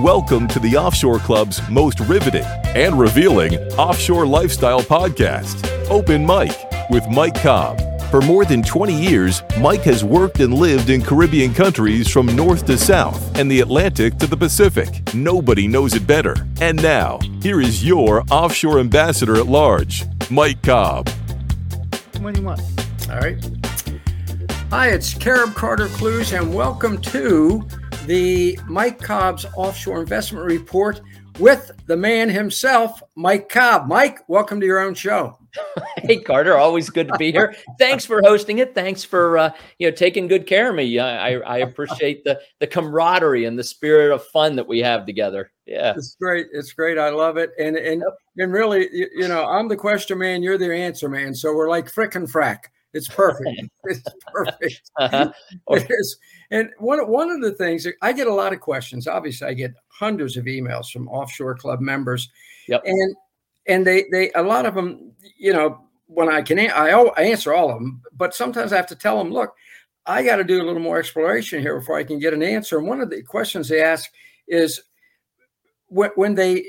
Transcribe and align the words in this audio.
Welcome 0.00 0.48
to 0.48 0.58
the 0.58 0.76
Offshore 0.76 1.20
Club's 1.20 1.60
most 1.70 2.00
riveting 2.00 2.42
and 2.74 2.98
revealing 2.98 3.56
offshore 3.74 4.26
lifestyle 4.26 4.80
podcast, 4.80 5.64
Open 5.88 6.26
Mike, 6.26 6.58
with 6.90 7.08
Mike 7.08 7.40
Cobb. 7.40 7.80
For 8.10 8.20
more 8.20 8.44
than 8.44 8.60
20 8.60 8.92
years, 8.92 9.40
Mike 9.60 9.82
has 9.82 10.02
worked 10.02 10.40
and 10.40 10.52
lived 10.52 10.90
in 10.90 11.00
Caribbean 11.00 11.54
countries 11.54 12.10
from 12.10 12.26
north 12.26 12.66
to 12.66 12.76
south 12.76 13.38
and 13.38 13.48
the 13.48 13.60
Atlantic 13.60 14.18
to 14.18 14.26
the 14.26 14.36
Pacific. 14.36 14.88
Nobody 15.14 15.68
knows 15.68 15.94
it 15.94 16.08
better. 16.08 16.44
And 16.60 16.82
now, 16.82 17.20
here 17.40 17.60
is 17.60 17.84
your 17.84 18.24
offshore 18.32 18.80
ambassador 18.80 19.36
at 19.36 19.46
large, 19.46 20.06
Mike 20.28 20.60
Cobb. 20.62 21.08
Do 22.14 22.32
you 22.34 22.42
want? 22.42 22.60
All 23.08 23.20
right. 23.20 23.38
Hi, 24.70 24.88
it's 24.88 25.14
Carib 25.14 25.54
Carter 25.54 25.86
Clews, 25.86 26.32
and 26.32 26.52
welcome 26.52 27.00
to 27.02 27.64
the 28.06 28.58
Mike 28.66 29.00
Cobb's 29.00 29.46
Offshore 29.56 30.00
Investment 30.00 30.44
Report 30.44 31.00
with 31.38 31.70
the 31.86 31.96
man 31.96 32.28
himself, 32.28 33.02
Mike 33.16 33.48
Cobb. 33.48 33.88
Mike, 33.88 34.20
welcome 34.28 34.60
to 34.60 34.66
your 34.66 34.80
own 34.80 34.94
show. 34.94 35.38
hey 35.96 36.18
Carter, 36.18 36.56
always 36.56 36.90
good 36.90 37.08
to 37.08 37.16
be 37.16 37.32
here. 37.32 37.54
Thanks 37.78 38.04
for 38.04 38.20
hosting 38.22 38.58
it. 38.58 38.74
Thanks 38.74 39.04
for 39.04 39.38
uh, 39.38 39.50
you 39.78 39.88
know 39.88 39.94
taking 39.94 40.26
good 40.26 40.46
care 40.46 40.70
of 40.70 40.76
me. 40.76 40.98
I, 40.98 41.36
I 41.36 41.58
appreciate 41.58 42.24
the 42.24 42.40
the 42.60 42.66
camaraderie 42.66 43.44
and 43.44 43.58
the 43.58 43.64
spirit 43.64 44.12
of 44.12 44.24
fun 44.26 44.56
that 44.56 44.66
we 44.66 44.80
have 44.80 45.06
together. 45.06 45.50
Yeah, 45.64 45.94
it's 45.96 46.16
great. 46.20 46.48
It's 46.52 46.72
great. 46.72 46.98
I 46.98 47.10
love 47.10 47.36
it. 47.36 47.52
And 47.58 47.76
and 47.76 48.02
and 48.36 48.52
really, 48.52 48.88
you, 48.92 49.08
you 49.14 49.28
know, 49.28 49.46
I'm 49.46 49.68
the 49.68 49.76
question 49.76 50.18
man. 50.18 50.42
You're 50.42 50.58
the 50.58 50.74
answer 50.74 51.08
man. 51.08 51.34
So 51.34 51.54
we're 51.54 51.70
like 51.70 51.88
frick 51.88 52.16
and 52.16 52.30
frack. 52.30 52.64
It's 52.94 53.08
perfect. 53.08 53.60
it's 53.84 54.02
perfect. 54.32 54.90
Uh-huh. 54.98 55.32
It 55.70 55.90
is. 55.90 56.16
And 56.50 56.70
one 56.78 57.06
one 57.08 57.30
of 57.30 57.42
the 57.42 57.52
things 57.52 57.86
I 58.00 58.12
get 58.12 58.28
a 58.28 58.34
lot 58.34 58.52
of 58.52 58.60
questions. 58.60 59.08
Obviously, 59.08 59.48
I 59.48 59.54
get 59.54 59.74
hundreds 59.88 60.36
of 60.36 60.44
emails 60.44 60.90
from 60.90 61.08
offshore 61.08 61.56
club 61.56 61.80
members. 61.80 62.30
Yep. 62.68 62.82
And 62.86 63.16
and 63.66 63.86
they 63.86 64.04
they 64.12 64.30
a 64.32 64.42
lot 64.42 64.64
of 64.64 64.74
them, 64.74 65.12
you 65.36 65.52
know, 65.52 65.80
when 66.06 66.28
I 66.28 66.42
can 66.42 66.58
I, 66.58 66.90
I 66.90 67.22
answer 67.22 67.52
all 67.52 67.70
of 67.70 67.78
them, 67.78 68.02
but 68.16 68.34
sometimes 68.34 68.72
I 68.72 68.76
have 68.76 68.86
to 68.88 68.96
tell 68.96 69.18
them, 69.18 69.32
look, 69.32 69.54
I 70.06 70.22
got 70.22 70.36
to 70.36 70.44
do 70.44 70.62
a 70.62 70.64
little 70.64 70.82
more 70.82 70.98
exploration 70.98 71.60
here 71.60 71.78
before 71.78 71.98
I 71.98 72.04
can 72.04 72.18
get 72.18 72.34
an 72.34 72.42
answer. 72.42 72.78
And 72.78 72.86
one 72.86 73.00
of 73.00 73.10
the 73.10 73.22
questions 73.22 73.68
they 73.68 73.82
ask 73.82 74.10
is 74.46 74.80
when, 75.88 76.10
when 76.14 76.34
they 76.34 76.64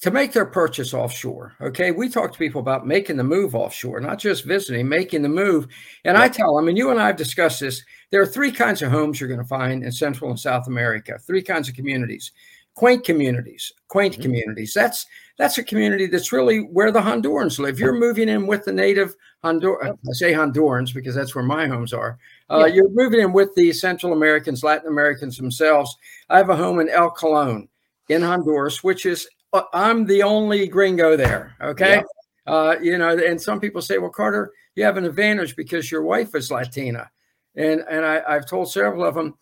to 0.00 0.10
make 0.10 0.32
their 0.32 0.46
purchase 0.46 0.94
offshore. 0.94 1.54
Okay. 1.60 1.90
We 1.90 2.08
talk 2.08 2.32
to 2.32 2.38
people 2.38 2.60
about 2.60 2.86
making 2.86 3.16
the 3.16 3.24
move 3.24 3.54
offshore, 3.54 4.00
not 4.00 4.18
just 4.18 4.44
visiting, 4.44 4.88
making 4.88 5.22
the 5.22 5.28
move. 5.28 5.66
And 6.04 6.16
I 6.16 6.28
tell 6.28 6.56
them, 6.56 6.68
and 6.68 6.78
you 6.78 6.90
and 6.90 7.00
I 7.00 7.08
have 7.08 7.16
discussed 7.16 7.60
this, 7.60 7.82
there 8.10 8.22
are 8.22 8.26
three 8.26 8.52
kinds 8.52 8.82
of 8.82 8.90
homes 8.90 9.20
you're 9.20 9.28
going 9.28 9.40
to 9.40 9.46
find 9.46 9.82
in 9.82 9.92
Central 9.92 10.30
and 10.30 10.38
South 10.38 10.66
America, 10.66 11.18
three 11.18 11.42
kinds 11.42 11.68
of 11.68 11.74
communities. 11.74 12.32
Quaint 12.74 13.04
communities, 13.04 13.72
quaint 13.86 14.14
mm-hmm. 14.14 14.22
communities. 14.22 14.74
That's 14.74 15.06
that's 15.38 15.58
a 15.58 15.62
community 15.62 16.06
that's 16.06 16.32
really 16.32 16.58
where 16.58 16.90
the 16.90 17.00
Hondurans 17.00 17.60
live. 17.60 17.78
You're 17.78 17.94
moving 17.94 18.28
in 18.28 18.48
with 18.48 18.64
the 18.64 18.72
native 18.72 19.14
Hondur. 19.44 19.76
I 19.84 20.12
say 20.12 20.32
Hondurans 20.32 20.92
because 20.92 21.14
that's 21.14 21.36
where 21.36 21.44
my 21.44 21.68
homes 21.68 21.92
are. 21.92 22.18
Uh, 22.50 22.64
yeah. 22.66 22.74
You're 22.74 22.90
moving 22.90 23.20
in 23.20 23.32
with 23.32 23.54
the 23.54 23.72
Central 23.72 24.12
Americans, 24.12 24.64
Latin 24.64 24.88
Americans 24.88 25.36
themselves. 25.36 25.96
I 26.28 26.38
have 26.38 26.50
a 26.50 26.56
home 26.56 26.80
in 26.80 26.88
El 26.88 27.10
Colon 27.10 27.68
in 28.08 28.22
Honduras, 28.22 28.82
which 28.84 29.06
is 29.06 29.26
uh, 29.26 29.30
I'm 29.72 30.06
the 30.06 30.22
only 30.22 30.66
gringo 30.66 31.16
there. 31.16 31.56
Okay. 31.60 31.96
Yeah. 31.96 32.02
Uh, 32.46 32.76
you 32.82 32.98
know, 32.98 33.16
and 33.16 33.40
some 33.40 33.60
people 33.60 33.80
say, 33.80 33.98
well, 33.98 34.10
Carter, 34.10 34.52
you 34.74 34.84
have 34.84 34.96
an 34.96 35.04
advantage 35.04 35.56
because 35.56 35.90
your 35.90 36.02
wife 36.02 36.34
is 36.34 36.50
Latina. 36.50 37.10
And, 37.56 37.84
and 37.88 38.04
I, 38.04 38.34
have 38.34 38.46
told 38.46 38.70
several 38.70 39.04
of 39.04 39.14
them, 39.14 39.34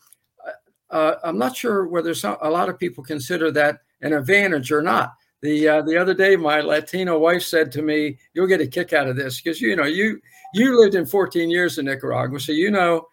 uh, 0.47 0.95
uh, 0.95 1.15
I'm 1.25 1.39
not 1.39 1.57
sure 1.57 1.89
whether 1.89 2.15
some, 2.15 2.37
a 2.43 2.51
lot 2.51 2.69
of 2.69 2.79
people 2.79 3.03
consider 3.03 3.51
that 3.53 3.81
an 4.03 4.13
advantage 4.13 4.71
or 4.71 4.83
not. 4.83 5.15
The 5.41 5.69
uh, 5.69 5.83
the 5.83 5.97
other 5.97 6.15
day, 6.15 6.37
my 6.37 6.61
Latino 6.61 7.19
wife 7.19 7.43
said 7.43 7.73
to 7.73 7.83
me, 7.83 8.17
"You'll 8.33 8.47
get 8.47 8.61
a 8.61 8.67
kick 8.67 8.93
out 8.93 9.09
of 9.09 9.17
this 9.17 9.41
because 9.41 9.61
you 9.61 9.75
know 9.75 9.87
you 9.87 10.21
you 10.55 10.81
lived 10.81 10.95
in 10.95 11.05
14 11.05 11.51
years 11.51 11.79
in 11.79 11.86
Nicaragua, 11.86 12.39
so 12.39 12.53
you 12.53 12.70
know 12.70 13.09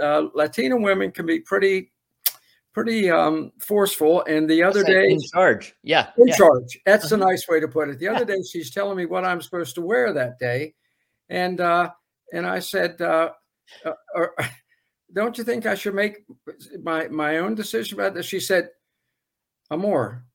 uh, 0.00 0.28
Latino 0.32 0.76
women 0.76 1.10
can 1.10 1.26
be 1.26 1.40
pretty 1.40 1.90
pretty 2.76 3.10
um, 3.10 3.50
forceful. 3.58 4.22
And 4.24 4.48
the 4.48 4.62
other 4.62 4.84
day, 4.84 5.10
in 5.10 5.18
charge, 5.32 5.74
yeah, 5.82 6.10
in 6.18 6.28
yeah. 6.28 6.36
charge. 6.36 6.78
That's 6.84 7.10
a 7.10 7.14
uh-huh. 7.14 7.24
nice 7.24 7.48
way 7.48 7.58
to 7.58 7.66
put 7.66 7.88
it. 7.88 7.98
The 7.98 8.08
other 8.08 8.26
day, 8.26 8.36
she's 8.42 8.70
telling 8.70 8.98
me 8.98 9.06
what 9.06 9.24
I'm 9.24 9.40
supposed 9.40 9.74
to 9.76 9.80
wear 9.80 10.12
that 10.12 10.38
day, 10.38 10.74
and 11.30 11.58
uh, 11.60 11.90
and 12.34 12.46
I 12.46 12.58
said, 12.58 13.00
uh, 13.00 13.30
uh, 13.84 13.92
or, 14.14 14.34
"Don't 15.14 15.38
you 15.38 15.44
think 15.44 15.64
I 15.64 15.74
should 15.74 15.94
make 15.94 16.18
my 16.82 17.08
my 17.08 17.38
own 17.38 17.54
decision 17.54 17.98
about 17.98 18.12
this?" 18.12 18.26
She 18.26 18.40
said, 18.40 18.68
"Amor, 19.70 20.26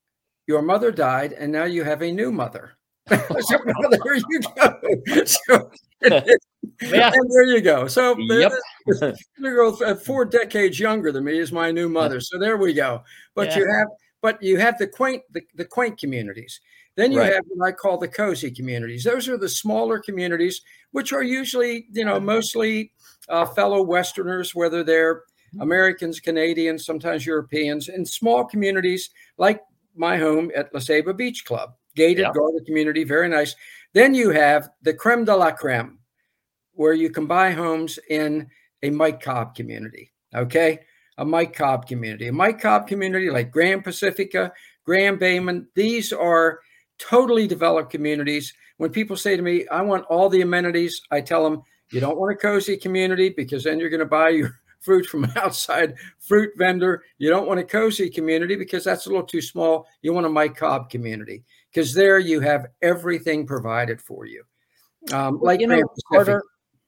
your 0.48 0.64
mother 0.64 0.92
died, 0.92 1.34
and 1.34 1.52
now 1.52 1.66
you 1.66 1.84
have 1.84 2.02
a 2.02 2.12
new 2.12 2.32
mother." 2.32 2.72
so, 3.10 3.58
well, 3.66 3.90
there 3.92 4.16
you 4.16 4.42
go. 4.56 5.26
So, 5.26 5.72
yeah. 6.82 7.12
And 7.14 7.32
there 7.32 7.46
you 7.46 7.62
go. 7.62 7.88
So 7.88 8.18
yep. 8.18 8.52
the 8.86 9.18
girl 9.42 9.78
uh, 9.86 9.96
four 9.96 10.26
decades 10.26 10.80
younger 10.80 11.12
than 11.12 11.24
me 11.24 11.40
is 11.40 11.52
my 11.52 11.72
new 11.72 11.90
mother. 11.90 12.20
So 12.20 12.40
there 12.40 12.58
we 12.58 12.74
go. 12.74 13.04
But 13.36 13.50
yeah. 13.50 13.58
you 13.60 13.72
have 13.72 13.88
but 14.22 14.44
you 14.44 14.58
have 14.58 14.78
the 14.78 14.88
quaint 14.88 15.24
the, 15.32 15.42
the 15.56 15.66
quaint 15.66 15.98
communities. 15.98 16.60
Then 16.96 17.12
you 17.12 17.20
right. 17.20 17.34
have 17.34 17.44
what 17.48 17.68
I 17.68 17.72
call 17.72 17.98
the 17.98 18.08
cozy 18.08 18.52
communities. 18.52 19.04
Those 19.04 19.30
are 19.30 19.38
the 19.38 19.50
smaller 19.50 20.00
communities, 20.00 20.62
which 20.92 21.14
are 21.14 21.24
usually, 21.24 21.88
you 21.94 22.04
know, 22.04 22.20
mostly 22.20 22.92
uh, 23.30 23.46
fellow 23.46 23.82
Westerners, 23.82 24.54
whether 24.54 24.84
they're 24.84 25.16
mm-hmm. 25.16 25.62
Americans, 25.62 26.20
Canadians, 26.20 26.86
sometimes 26.86 27.26
Europeans, 27.26 27.88
in 27.88 28.06
small 28.06 28.44
communities 28.44 29.10
like 29.38 29.62
my 29.96 30.18
home 30.18 30.52
at 30.56 30.74
La 30.74 30.80
Ceiba 30.80 31.16
Beach 31.16 31.46
Club, 31.46 31.74
gated, 31.96 32.28
guarded 32.34 32.66
community, 32.66 33.04
very 33.04 33.30
nice. 33.30 33.56
Then 33.94 34.14
you 34.14 34.30
have 34.32 34.70
the 34.82 34.94
creme 34.94 35.26
de 35.26 35.36
la 35.36 35.52
creme, 35.52 36.00
where 36.74 36.94
you 36.94 37.10
can 37.10 37.28
buy 37.28 37.52
homes 37.52 38.00
in 38.10 38.48
a 38.84 38.90
Mike 38.90 39.22
Cobb 39.22 39.56
community. 39.56 40.12
Okay. 40.34 40.80
A 41.18 41.26
Mike 41.26 41.54
Cobb 41.54 41.88
community. 41.88 42.28
A 42.28 42.34
Mike 42.34 42.62
Cobb 42.62 42.88
community 42.88 43.30
like 43.30 43.52
Grand 43.52 43.84
Pacifica, 43.84 44.52
Grand 44.86 45.20
Baymen, 45.20 45.68
these 45.76 46.12
are 46.12 46.60
totally 46.98 47.48
developed 47.48 47.92
communities. 47.92 48.54
When 48.78 48.92
people 48.92 49.16
say 49.16 49.36
to 49.36 49.42
me, 49.42 49.68
I 49.68 49.82
want 49.82 50.06
all 50.06 50.30
the 50.30 50.42
amenities, 50.42 51.02
I 51.12 51.22
tell 51.22 51.44
them, 51.44 51.62
you 51.92 52.00
don't 52.00 52.18
want 52.18 52.32
a 52.32 52.38
cozy 52.38 52.78
community 52.78 53.30
because 53.30 53.64
then 53.64 53.80
you're 53.80 53.90
going 53.90 54.00
to 54.00 54.06
buy 54.06 54.30
your 54.30 54.56
fruit 54.80 55.06
from 55.06 55.26
an 55.26 55.34
outside 55.36 55.96
fruit 56.20 56.52
vendor. 56.58 57.04
You 57.18 57.30
don't 57.30 57.48
want 57.48 57.60
a 57.60 57.64
cozy 57.64 58.10
community 58.10 58.56
because 58.56 58.84
that's 58.84 59.06
a 59.06 59.10
little 59.10 59.26
too 59.26 59.42
small. 59.42 59.88
You 60.02 60.14
want 60.14 60.26
a 60.26 60.30
Mike 60.30 60.56
Cobb 60.56 60.90
community 60.90 61.44
because 61.72 61.94
there 61.94 62.18
you 62.18 62.40
have 62.40 62.68
everything 62.82 63.46
provided 63.46 64.02
for 64.02 64.26
you. 64.26 64.44
Um, 65.12 65.40
like 65.42 65.60
you 65.60 65.68
know, 65.68 65.82
Carter, 66.12 66.44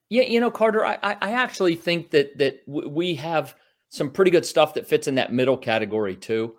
yeah, 0.09 0.23
you 0.23 0.39
know, 0.39 0.51
Carter, 0.51 0.85
I, 0.85 0.97
I 1.01 1.31
actually 1.31 1.75
think 1.75 2.11
that 2.11 2.37
that 2.37 2.61
we 2.67 3.15
have 3.15 3.55
some 3.89 4.09
pretty 4.09 4.31
good 4.31 4.45
stuff 4.45 4.73
that 4.73 4.87
fits 4.87 5.07
in 5.07 5.15
that 5.15 5.31
middle 5.31 5.57
category 5.57 6.15
too. 6.15 6.55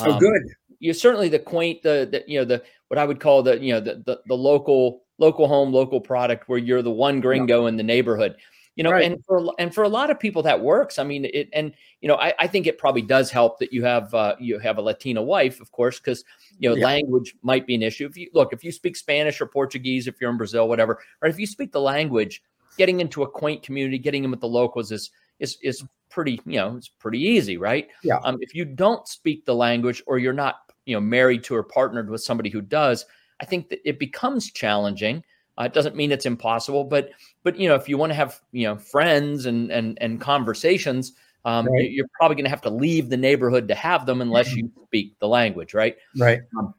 Oh, 0.00 0.10
um, 0.10 0.16
oh, 0.16 0.18
good. 0.18 0.42
You 0.78 0.92
certainly 0.92 1.28
the 1.28 1.38
quaint, 1.38 1.82
the, 1.82 2.08
the 2.10 2.24
you 2.26 2.38
know 2.38 2.44
the 2.44 2.62
what 2.88 2.98
I 2.98 3.04
would 3.04 3.20
call 3.20 3.42
the 3.42 3.58
you 3.58 3.72
know 3.72 3.80
the 3.80 4.02
the, 4.04 4.20
the 4.26 4.34
local 4.34 5.02
local 5.18 5.48
home, 5.48 5.72
local 5.72 6.00
product, 6.00 6.48
where 6.48 6.58
you're 6.58 6.82
the 6.82 6.90
one 6.90 7.20
gringo 7.20 7.62
yeah. 7.62 7.68
in 7.68 7.76
the 7.76 7.82
neighborhood. 7.82 8.36
You 8.76 8.84
know, 8.84 8.92
right. 8.92 9.04
and 9.04 9.24
for 9.24 9.52
and 9.58 9.74
for 9.74 9.82
a 9.82 9.88
lot 9.88 10.08
of 10.08 10.20
people 10.20 10.42
that 10.42 10.60
works. 10.60 10.98
I 10.98 11.04
mean, 11.04 11.24
it 11.24 11.48
and 11.52 11.72
you 12.00 12.08
know, 12.08 12.14
I, 12.14 12.32
I 12.38 12.46
think 12.46 12.66
it 12.66 12.78
probably 12.78 13.02
does 13.02 13.28
help 13.28 13.58
that 13.58 13.72
you 13.72 13.84
have 13.84 14.14
uh, 14.14 14.36
you 14.38 14.58
have 14.60 14.78
a 14.78 14.82
Latina 14.82 15.20
wife, 15.20 15.60
of 15.60 15.72
course, 15.72 15.98
because 15.98 16.24
you 16.58 16.70
know 16.70 16.76
yeah. 16.76 16.84
language 16.84 17.34
might 17.42 17.66
be 17.66 17.74
an 17.74 17.82
issue. 17.82 18.06
If 18.06 18.16
you 18.16 18.30
look, 18.34 18.52
if 18.52 18.62
you 18.62 18.70
speak 18.70 18.96
Spanish 18.96 19.40
or 19.40 19.46
Portuguese, 19.46 20.06
if 20.06 20.20
you're 20.20 20.30
in 20.30 20.36
Brazil, 20.36 20.68
whatever, 20.68 21.00
or 21.22 21.28
if 21.28 21.40
you 21.40 21.46
speak 21.46 21.72
the 21.72 21.80
language, 21.80 22.40
getting 22.78 23.00
into 23.00 23.22
a 23.22 23.28
quaint 23.28 23.62
community, 23.62 23.98
getting 23.98 24.24
in 24.24 24.30
with 24.30 24.40
the 24.40 24.48
locals 24.48 24.90
is 24.92 25.10
is 25.38 25.58
is 25.62 25.84
pretty, 26.10 26.40
you 26.46 26.56
know, 26.56 26.76
it's 26.76 26.88
pretty 26.88 27.20
easy, 27.20 27.58
right? 27.58 27.88
Yeah. 28.02 28.18
Um, 28.24 28.38
if 28.40 28.54
you 28.54 28.64
don't 28.64 29.06
speak 29.06 29.44
the 29.44 29.54
language 29.54 30.02
or 30.06 30.18
you're 30.18 30.32
not, 30.32 30.56
you 30.86 30.94
know, 30.94 31.00
married 31.00 31.44
to 31.44 31.54
or 31.54 31.62
partnered 31.62 32.08
with 32.08 32.22
somebody 32.22 32.48
who 32.48 32.62
does, 32.62 33.04
I 33.40 33.44
think 33.44 33.68
that 33.68 33.86
it 33.86 33.98
becomes 33.98 34.50
challenging. 34.50 35.22
Uh, 35.60 35.64
it 35.64 35.74
doesn't 35.74 35.96
mean 35.96 36.12
it's 36.12 36.26
impossible, 36.26 36.84
but 36.84 37.10
but 37.42 37.58
you 37.58 37.68
know, 37.68 37.74
if 37.74 37.88
you 37.88 37.98
want 37.98 38.10
to 38.10 38.14
have 38.14 38.40
you 38.52 38.66
know 38.66 38.76
friends 38.76 39.46
and 39.46 39.70
and 39.70 39.98
and 40.00 40.20
conversations, 40.20 41.12
um, 41.44 41.66
right. 41.66 41.90
you're 41.90 42.08
probably 42.14 42.36
going 42.36 42.44
to 42.44 42.50
have 42.50 42.62
to 42.62 42.70
leave 42.70 43.10
the 43.10 43.16
neighborhood 43.16 43.68
to 43.68 43.74
have 43.74 44.06
them 44.06 44.22
unless 44.22 44.54
you 44.54 44.70
speak 44.84 45.18
the 45.18 45.28
language, 45.28 45.74
right? 45.74 45.96
Right. 46.16 46.40
Um, 46.58 46.74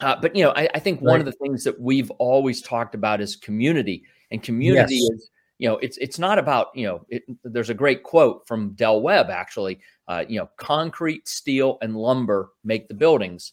uh, 0.00 0.16
but 0.20 0.34
you 0.34 0.44
know, 0.44 0.50
I, 0.50 0.68
I 0.74 0.78
think 0.78 1.00
right. 1.00 1.12
one 1.12 1.20
of 1.20 1.26
the 1.26 1.32
things 1.32 1.64
that 1.64 1.80
we've 1.80 2.10
always 2.12 2.60
talked 2.60 2.94
about 2.94 3.20
is 3.20 3.36
community. 3.36 4.04
And 4.30 4.42
community 4.42 4.96
yes. 4.96 5.10
is, 5.10 5.30
you 5.62 5.68
know, 5.68 5.76
it's 5.76 5.96
it's 5.98 6.18
not 6.18 6.40
about, 6.40 6.70
you 6.74 6.84
know, 6.84 7.06
it, 7.08 7.22
there's 7.44 7.70
a 7.70 7.74
great 7.74 8.02
quote 8.02 8.44
from 8.48 8.72
Del 8.74 9.00
Webb 9.00 9.30
actually. 9.30 9.78
Uh, 10.08 10.24
you 10.28 10.36
know, 10.36 10.50
concrete, 10.56 11.28
steel, 11.28 11.78
and 11.80 11.94
lumber 11.94 12.50
make 12.64 12.88
the 12.88 12.94
buildings. 12.94 13.52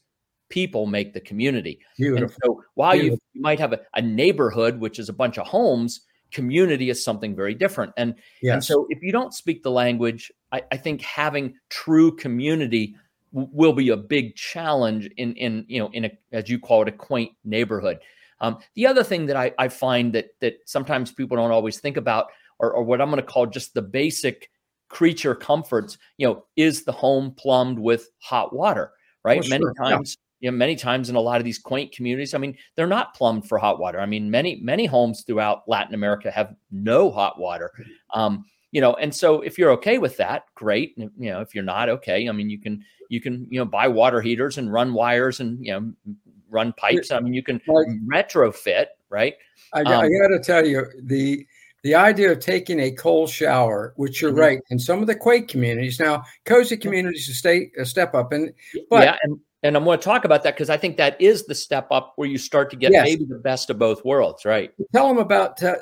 People 0.49 0.87
make 0.87 1.13
the 1.13 1.21
community. 1.21 1.79
Beautiful. 1.99 2.23
And 2.23 2.31
so 2.43 2.63
while 2.73 2.95
you, 2.95 3.15
you 3.33 3.41
might 3.41 3.59
have 3.59 3.73
a, 3.73 3.81
a 3.93 4.01
neighborhood, 4.01 4.79
which 4.79 4.97
is 4.97 5.09
a 5.09 5.13
bunch 5.13 5.37
of 5.37 5.45
homes, 5.45 6.01
community 6.31 6.89
is 6.89 7.03
something 7.03 7.35
very 7.35 7.53
different. 7.53 7.93
And, 7.95 8.15
yes. 8.41 8.53
and 8.53 8.63
so 8.63 8.87
if 8.89 9.03
you 9.03 9.11
don't 9.11 9.31
speak 9.31 9.61
the 9.61 9.69
language, 9.69 10.31
I, 10.51 10.63
I, 10.71 10.77
think 10.77 11.03
having 11.03 11.53
true 11.69 12.15
community 12.15 12.95
will 13.31 13.73
be 13.73 13.89
a 13.89 13.97
big 13.97 14.35
challenge 14.35 15.07
in 15.17 15.35
in 15.35 15.63
you 15.67 15.77
know 15.77 15.91
in 15.93 16.05
a 16.05 16.11
as 16.31 16.49
you 16.49 16.57
call 16.57 16.81
it 16.81 16.87
a 16.87 16.91
quaint 16.91 17.33
neighborhood. 17.45 17.99
Um, 18.41 18.57
the 18.75 18.87
other 18.87 19.03
thing 19.03 19.25
that 19.27 19.35
I, 19.35 19.53
I 19.57 19.67
find 19.67 20.13
that 20.13 20.29
that 20.41 20.57
sometimes 20.65 21.11
people 21.11 21.37
don't 21.37 21.51
always 21.51 21.79
think 21.79 21.97
about, 21.97 22.27
or, 22.59 22.71
or 22.71 22.83
what 22.83 23.01
I'm 23.01 23.09
going 23.09 23.21
to 23.21 23.27
call 23.27 23.45
just 23.45 23.73
the 23.73 23.81
basic 23.81 24.49
creature 24.89 25.35
comforts, 25.35 25.97
you 26.17 26.27
know, 26.27 26.45
is 26.55 26.83
the 26.83 26.91
home 26.91 27.33
plumbed 27.37 27.79
with 27.79 28.09
hot 28.19 28.53
water, 28.53 28.91
right? 29.23 29.41
Oh, 29.43 29.49
many 29.49 29.63
sure. 29.63 29.73
times, 29.75 30.17
yeah. 30.39 30.47
you 30.47 30.51
know, 30.51 30.57
many 30.57 30.75
times 30.75 31.09
in 31.09 31.15
a 31.15 31.21
lot 31.21 31.39
of 31.39 31.45
these 31.45 31.59
quaint 31.59 31.91
communities, 31.91 32.33
I 32.33 32.37
mean, 32.37 32.57
they're 32.75 32.87
not 32.87 33.13
plumbed 33.13 33.47
for 33.47 33.57
hot 33.57 33.79
water. 33.79 33.99
I 33.99 34.05
mean, 34.05 34.29
many 34.29 34.59
many 34.61 34.85
homes 34.85 35.23
throughout 35.23 35.67
Latin 35.67 35.93
America 35.93 36.31
have 36.31 36.55
no 36.71 37.11
hot 37.11 37.39
water. 37.39 37.71
Um, 38.13 38.45
you 38.71 38.81
know, 38.81 38.93
and 38.95 39.13
so 39.13 39.41
if 39.41 39.57
you're 39.57 39.71
okay 39.71 39.97
with 39.97 40.17
that, 40.17 40.43
great. 40.55 40.93
You 40.97 41.11
know, 41.17 41.41
if 41.41 41.55
you're 41.55 41.63
not 41.63 41.89
okay, 41.89 42.29
I 42.29 42.31
mean, 42.31 42.49
you 42.49 42.59
can 42.59 42.83
you 43.09 43.19
can 43.19 43.47
you 43.49 43.59
know 43.59 43.65
buy 43.65 43.87
water 43.87 44.21
heaters 44.21 44.57
and 44.57 44.71
run 44.71 44.93
wires 44.93 45.39
and 45.39 45.63
you 45.65 45.71
know 45.73 46.15
run 46.49 46.73
pipes. 46.73 47.11
I 47.11 47.19
mean, 47.19 47.33
you 47.33 47.43
can 47.43 47.61
like, 47.67 47.87
retrofit, 48.05 48.87
right? 49.09 49.35
I, 49.73 49.81
um, 49.81 49.87
I 49.87 50.09
got 50.09 50.27
to 50.29 50.39
tell 50.43 50.65
you 50.65 50.85
the 51.03 51.45
the 51.83 51.95
idea 51.95 52.31
of 52.31 52.39
taking 52.39 52.79
a 52.81 52.91
cold 52.91 53.29
shower, 53.29 53.93
which 53.95 54.21
you're 54.21 54.31
mm-hmm. 54.31 54.39
right, 54.39 54.59
in 54.69 54.79
some 54.79 54.99
of 54.99 55.07
the 55.07 55.15
quake 55.15 55.47
communities 55.47 55.99
now, 55.99 56.23
cozy 56.45 56.75
communities 56.75 57.37
stay 57.37 57.71
a 57.79 57.85
step 57.85 58.13
up, 58.13 58.33
and 58.33 58.53
but 58.89 59.03
yeah, 59.03 59.17
and, 59.23 59.39
and 59.63 59.77
I'm 59.77 59.85
going 59.85 59.99
to 59.99 60.03
talk 60.03 60.25
about 60.25 60.43
that 60.43 60.55
because 60.55 60.69
I 60.69 60.77
think 60.77 60.97
that 60.97 61.19
is 61.21 61.45
the 61.45 61.55
step 61.55 61.87
up 61.91 62.13
where 62.15 62.27
you 62.27 62.37
start 62.37 62.69
to 62.71 62.75
get 62.75 62.91
yes. 62.91 63.05
maybe 63.05 63.25
the 63.25 63.39
best 63.39 63.69
of 63.69 63.79
both 63.79 64.03
worlds, 64.03 64.45
right? 64.45 64.71
Tell 64.93 65.07
them 65.07 65.17
about 65.17 65.61
uh, 65.63 65.75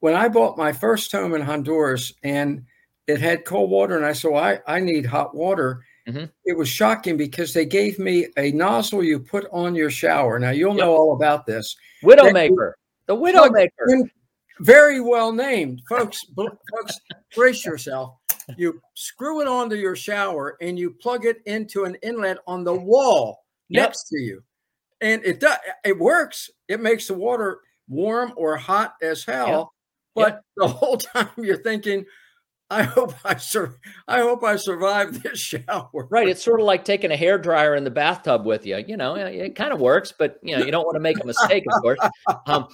when 0.00 0.14
I 0.14 0.28
bought 0.28 0.56
my 0.56 0.72
first 0.72 1.10
home 1.10 1.34
in 1.34 1.42
Honduras, 1.42 2.12
and 2.22 2.64
it 3.06 3.20
had 3.20 3.44
cold 3.44 3.70
water, 3.70 3.96
and 3.96 4.06
I 4.06 4.12
said, 4.12 4.30
well, 4.30 4.44
I 4.44 4.60
I 4.66 4.80
need 4.80 5.04
hot 5.04 5.34
water, 5.34 5.84
Mm-hmm. 6.08 6.24
It 6.46 6.56
was 6.56 6.68
shocking 6.68 7.16
because 7.16 7.52
they 7.52 7.66
gave 7.66 7.98
me 7.98 8.28
a 8.38 8.50
nozzle 8.52 9.04
you 9.04 9.18
put 9.18 9.46
on 9.52 9.74
your 9.74 9.90
shower. 9.90 10.38
Now 10.38 10.50
you'll 10.50 10.74
yep. 10.74 10.86
know 10.86 10.92
all 10.94 11.12
about 11.14 11.44
this. 11.44 11.76
Widowmaker, 12.02 12.72
the 13.06 13.16
Widowmaker. 13.16 14.08
Very 14.60 15.00
well 15.00 15.32
named, 15.32 15.82
folks. 15.88 16.24
folks, 16.34 16.98
brace 17.36 17.64
yourself. 17.64 18.14
You 18.56 18.80
screw 18.94 19.40
it 19.42 19.46
onto 19.46 19.76
your 19.76 19.94
shower 19.94 20.56
and 20.60 20.78
you 20.78 20.90
plug 20.90 21.26
it 21.26 21.38
into 21.44 21.84
an 21.84 21.96
inlet 22.02 22.38
on 22.46 22.64
the 22.64 22.74
wall 22.74 23.44
yep. 23.68 23.88
next 23.88 24.04
to 24.08 24.18
you, 24.18 24.42
and 25.00 25.22
it 25.24 25.40
does. 25.40 25.58
It 25.84 25.98
works. 25.98 26.50
It 26.68 26.80
makes 26.80 27.06
the 27.06 27.14
water 27.14 27.60
warm 27.88 28.32
or 28.36 28.56
hot 28.56 28.94
as 29.02 29.24
hell. 29.24 29.74
Yep. 30.16 30.26
But 30.26 30.42
the 30.56 30.68
whole 30.68 30.96
time 30.96 31.28
you're 31.36 31.62
thinking, 31.62 32.06
I 32.70 32.82
hope 32.82 33.14
I 33.24 33.36
sur- 33.36 33.78
I 34.06 34.20
hope 34.20 34.44
I 34.44 34.56
survive 34.56 35.22
this 35.22 35.38
shower. 35.38 36.06
Right. 36.10 36.28
It's 36.28 36.44
sort 36.44 36.60
of 36.60 36.66
like 36.66 36.84
taking 36.84 37.10
a 37.10 37.16
hair 37.16 37.38
dryer 37.38 37.74
in 37.74 37.84
the 37.84 37.90
bathtub 37.90 38.44
with 38.44 38.66
you. 38.66 38.84
You 38.86 38.96
know, 38.96 39.14
it 39.14 39.54
kind 39.54 39.72
of 39.72 39.80
works, 39.80 40.12
but 40.16 40.38
you 40.42 40.56
know, 40.56 40.64
you 40.64 40.70
don't 40.70 40.84
want 40.84 40.96
to 40.96 41.00
make 41.00 41.18
a 41.22 41.26
mistake, 41.26 41.64
of 41.72 41.82
course. 41.82 41.98
Um, 42.46 42.68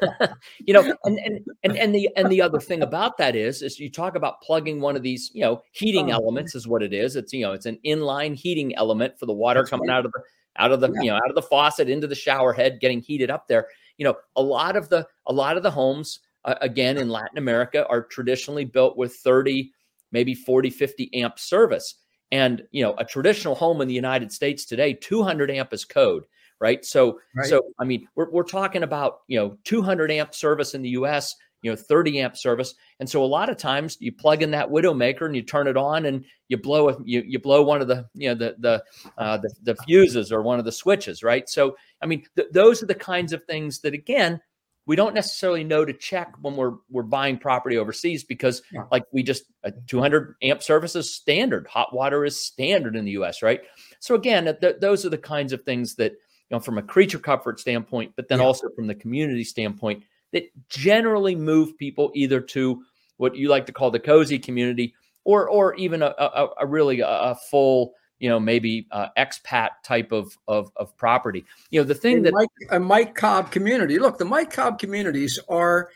you 0.66 0.74
know, 0.74 0.94
and, 1.04 1.18
and 1.18 1.40
and 1.62 1.76
and 1.78 1.94
the 1.94 2.10
and 2.14 2.30
the 2.30 2.42
other 2.42 2.60
thing 2.60 2.82
about 2.82 3.16
that 3.18 3.34
is, 3.34 3.62
is 3.62 3.78
you 3.78 3.90
talk 3.90 4.16
about 4.16 4.42
plugging 4.42 4.80
one 4.80 4.96
of 4.96 5.02
these, 5.02 5.30
you 5.32 5.42
know, 5.42 5.62
heating 5.72 6.10
oh, 6.10 6.16
elements 6.16 6.54
is 6.54 6.68
what 6.68 6.82
it 6.82 6.92
is. 6.92 7.16
It's 7.16 7.32
you 7.32 7.42
know, 7.42 7.52
it's 7.52 7.66
an 7.66 7.78
inline 7.86 8.34
heating 8.34 8.74
element 8.76 9.18
for 9.18 9.24
the 9.24 9.32
water 9.32 9.64
coming 9.64 9.88
right. 9.88 9.96
out 9.96 10.06
of 10.06 10.12
the 10.12 10.20
out 10.58 10.72
of 10.72 10.80
the 10.80 10.92
yeah. 10.92 11.00
you 11.00 11.10
know 11.10 11.16
out 11.16 11.30
of 11.30 11.34
the 11.34 11.42
faucet 11.42 11.88
into 11.88 12.06
the 12.06 12.14
shower 12.14 12.52
head, 12.52 12.80
getting 12.80 13.00
heated 13.00 13.30
up 13.30 13.48
there. 13.48 13.68
You 13.96 14.04
know, 14.04 14.16
a 14.36 14.42
lot 14.42 14.76
of 14.76 14.90
the 14.90 15.06
a 15.26 15.32
lot 15.32 15.56
of 15.56 15.62
the 15.62 15.70
homes 15.70 16.20
uh, 16.48 16.54
again 16.62 16.96
in 16.96 17.10
Latin 17.10 17.36
America 17.36 17.86
are 17.88 18.02
traditionally 18.02 18.64
built 18.64 18.96
with 18.96 19.14
30, 19.16 19.70
maybe 20.12 20.34
40, 20.34 20.70
50 20.70 21.22
amp 21.22 21.38
service. 21.38 21.96
And 22.32 22.62
you 22.70 22.82
know, 22.82 22.94
a 22.96 23.04
traditional 23.04 23.54
home 23.54 23.82
in 23.82 23.88
the 23.88 23.94
United 23.94 24.32
States 24.32 24.64
today, 24.64 24.94
200 24.94 25.50
amp 25.50 25.74
is 25.74 25.84
code, 25.84 26.24
right? 26.58 26.82
So, 26.84 27.20
right. 27.36 27.46
so 27.46 27.62
I 27.78 27.84
mean, 27.84 28.08
we're 28.14 28.30
we're 28.30 28.44
talking 28.44 28.82
about 28.82 29.20
you 29.28 29.38
know 29.38 29.58
200 29.64 30.10
amp 30.10 30.34
service 30.34 30.74
in 30.74 30.80
the 30.80 30.90
U.S., 30.90 31.34
you 31.60 31.70
know 31.70 31.76
30 31.76 32.20
amp 32.20 32.36
service, 32.36 32.74
and 33.00 33.08
so 33.08 33.22
a 33.22 33.26
lot 33.26 33.50
of 33.50 33.58
times 33.58 33.98
you 34.00 34.12
plug 34.12 34.42
in 34.42 34.50
that 34.52 34.68
Widowmaker 34.68 35.26
and 35.26 35.36
you 35.36 35.42
turn 35.42 35.68
it 35.68 35.76
on 35.76 36.06
and 36.06 36.24
you 36.48 36.56
blow 36.56 36.90
a, 36.90 36.96
you 37.04 37.22
you 37.26 37.38
blow 37.38 37.62
one 37.62 37.82
of 37.82 37.88
the 37.88 38.06
you 38.14 38.28
know 38.28 38.34
the 38.34 38.56
the 38.58 38.84
uh, 39.18 39.36
the, 39.38 39.54
the 39.62 39.76
fuses 39.86 40.32
or 40.32 40.42
one 40.42 40.58
of 40.58 40.64
the 40.64 40.72
switches, 40.72 41.22
right? 41.22 41.48
So, 41.48 41.76
I 42.02 42.06
mean, 42.06 42.24
th- 42.36 42.48
those 42.52 42.82
are 42.82 42.86
the 42.86 42.94
kinds 42.94 43.32
of 43.32 43.44
things 43.44 43.80
that 43.80 43.92
again 43.94 44.40
we 44.88 44.96
don't 44.96 45.14
necessarily 45.14 45.62
know 45.62 45.84
to 45.84 45.92
check 45.92 46.34
when 46.40 46.56
we're 46.56 46.74
we're 46.90 47.04
buying 47.04 47.38
property 47.38 47.76
overseas 47.76 48.24
because 48.24 48.62
yeah. 48.72 48.84
like 48.90 49.04
we 49.12 49.22
just 49.22 49.44
uh, 49.64 49.68
a 49.68 49.72
200 49.86 50.34
amp 50.42 50.62
service 50.62 50.96
is 50.96 51.14
standard 51.14 51.68
hot 51.68 51.94
water 51.94 52.24
is 52.24 52.40
standard 52.40 52.96
in 52.96 53.04
the 53.04 53.12
us 53.12 53.42
right 53.42 53.60
so 54.00 54.16
again 54.16 54.56
th- 54.60 54.76
those 54.80 55.06
are 55.06 55.10
the 55.10 55.18
kinds 55.18 55.52
of 55.52 55.62
things 55.62 55.94
that 55.94 56.12
you 56.12 56.18
know 56.50 56.58
from 56.58 56.78
a 56.78 56.82
creature 56.82 57.18
comfort 57.18 57.60
standpoint 57.60 58.12
but 58.16 58.26
then 58.26 58.38
yeah. 58.38 58.44
also 58.44 58.68
from 58.74 58.88
the 58.88 58.94
community 58.94 59.44
standpoint 59.44 60.02
that 60.32 60.44
generally 60.68 61.36
move 61.36 61.76
people 61.78 62.10
either 62.14 62.40
to 62.40 62.82
what 63.18 63.36
you 63.36 63.48
like 63.48 63.66
to 63.66 63.72
call 63.72 63.90
the 63.90 64.00
cozy 64.00 64.38
community 64.38 64.94
or 65.24 65.48
or 65.48 65.74
even 65.74 66.02
a, 66.02 66.14
a, 66.18 66.48
a 66.60 66.66
really 66.66 67.00
a, 67.00 67.06
a 67.06 67.34
full 67.50 67.92
you 68.18 68.28
know 68.28 68.40
maybe 68.40 68.86
uh, 68.90 69.08
expat 69.16 69.70
type 69.84 70.12
of, 70.12 70.36
of 70.46 70.70
of 70.76 70.96
property. 70.96 71.44
You 71.70 71.80
know 71.80 71.84
the 71.84 71.94
thing 71.94 72.22
that 72.22 72.32
Mike, 72.32 72.48
a 72.70 72.80
mike 72.80 73.14
cobb 73.14 73.50
community. 73.50 73.98
Look 73.98 74.18
the 74.18 74.24
mike 74.24 74.52
cobb 74.52 74.78
communities 74.78 75.38
are 75.48 75.90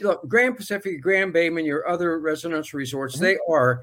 look 0.00 0.26
grand 0.28 0.56
pacific 0.56 1.00
grand 1.00 1.32
baymen 1.32 1.64
your 1.64 1.88
other 1.88 2.18
residential 2.20 2.78
resorts 2.78 3.14
mm-hmm. 3.16 3.24
they 3.24 3.38
are 3.48 3.82